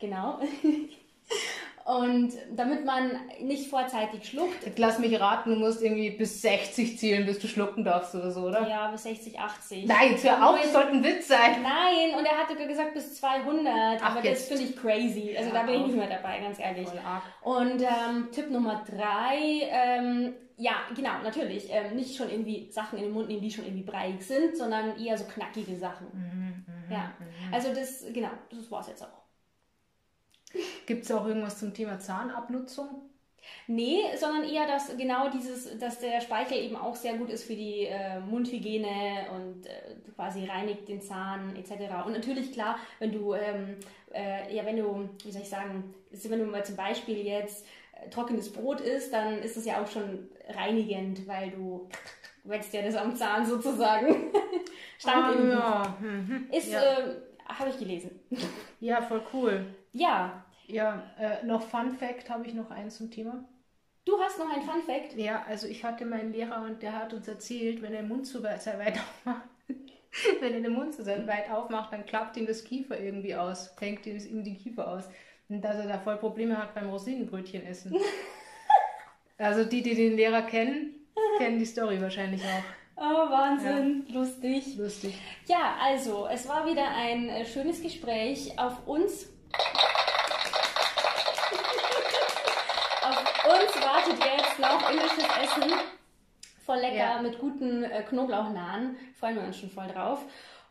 [0.00, 0.40] Genau.
[1.84, 4.62] Und damit man nicht vorzeitig schluckt.
[4.62, 8.30] Jetzt lass mich raten, du musst irgendwie bis 60 zählen, bis du schlucken darfst oder
[8.30, 8.68] so, oder?
[8.68, 9.86] Ja, bis 60, 80.
[9.86, 11.62] Nein, jetzt hör auf, das sollte ein Witz sein.
[11.62, 14.50] Nein, und er hatte gesagt bis 200, Ach, aber jetzt.
[14.50, 15.34] das finde ich crazy.
[15.34, 16.88] Also Ja, da bin ich nicht mehr dabei, ganz ehrlich.
[17.40, 23.04] Und ähm, Tipp Nummer drei, ähm, ja, genau, natürlich, ähm, nicht schon irgendwie Sachen in
[23.04, 26.08] den Mund nehmen, die schon irgendwie breiig sind, sondern eher so knackige Sachen.
[26.12, 27.12] Mhm, ja,
[27.52, 29.22] also das, genau, das war's jetzt auch.
[30.86, 33.08] Gibt es auch irgendwas zum Thema Zahnabnutzung?
[33.66, 37.54] Nee, sondern eher, dass genau dieses, dass der Speichel eben auch sehr gut ist für
[37.54, 42.04] die äh, Mundhygiene und äh, quasi reinigt den Zahn etc.
[42.04, 43.76] Und natürlich klar, wenn du, ähm,
[44.12, 47.64] äh, ja, wenn du, wie soll ich sagen, wenn du mal zum Beispiel jetzt
[48.10, 51.88] trockenes Brot isst, dann ist das ja auch schon reinigend, weil du
[52.44, 54.32] wetzt ja das am Zahn sozusagen.
[54.98, 55.96] Stand oh, im ja.
[56.00, 56.48] Mhm.
[56.50, 56.80] Ist, ja.
[56.82, 58.20] äh, habe ich gelesen.
[58.80, 59.66] ja, voll cool.
[59.92, 60.44] Ja.
[60.66, 63.44] Ja, äh, noch Fun Fact habe ich noch eins zum Thema.
[64.04, 65.14] Du hast noch ein Fun Fact?
[65.16, 68.26] Ja, also ich hatte meinen Lehrer und der hat uns erzählt, wenn er den Mund
[68.26, 69.48] zu weit aufmacht,
[70.40, 74.06] wenn er den Mund zu weit aufmacht, dann klappt ihm das Kiefer irgendwie aus, fängt
[74.06, 75.04] ihm die Kiefer aus.
[75.48, 77.96] Und dass er da voll Probleme hat beim Rosinenbrötchen essen.
[79.38, 81.06] also die, die den Lehrer kennen,
[81.38, 82.62] kennen die Story wahrscheinlich auch.
[82.96, 84.14] Oh, Wahnsinn, ja.
[84.14, 84.76] lustig.
[84.76, 85.14] Lustig.
[85.46, 88.58] Ja, also, es war wieder ein äh, schönes Gespräch.
[88.58, 89.28] Auf uns
[93.48, 95.72] uns wartet jetzt noch indisches Essen.
[96.64, 97.22] Voll lecker ja.
[97.22, 98.96] mit guten äh, Knoblauchnahn.
[99.18, 100.20] Freuen wir uns schon voll drauf.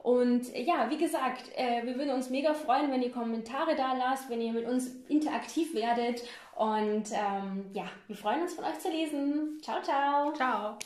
[0.08, 3.92] Und äh, ja, wie gesagt, äh, wir würden uns mega freuen, wenn ihr Kommentare da
[3.92, 6.24] lasst, wenn ihr mit uns interaktiv werdet.
[6.56, 9.60] Und ähm, ja, wir freuen uns von euch zu lesen.
[9.62, 10.32] Ciao, ciao.
[10.32, 10.78] Ciao.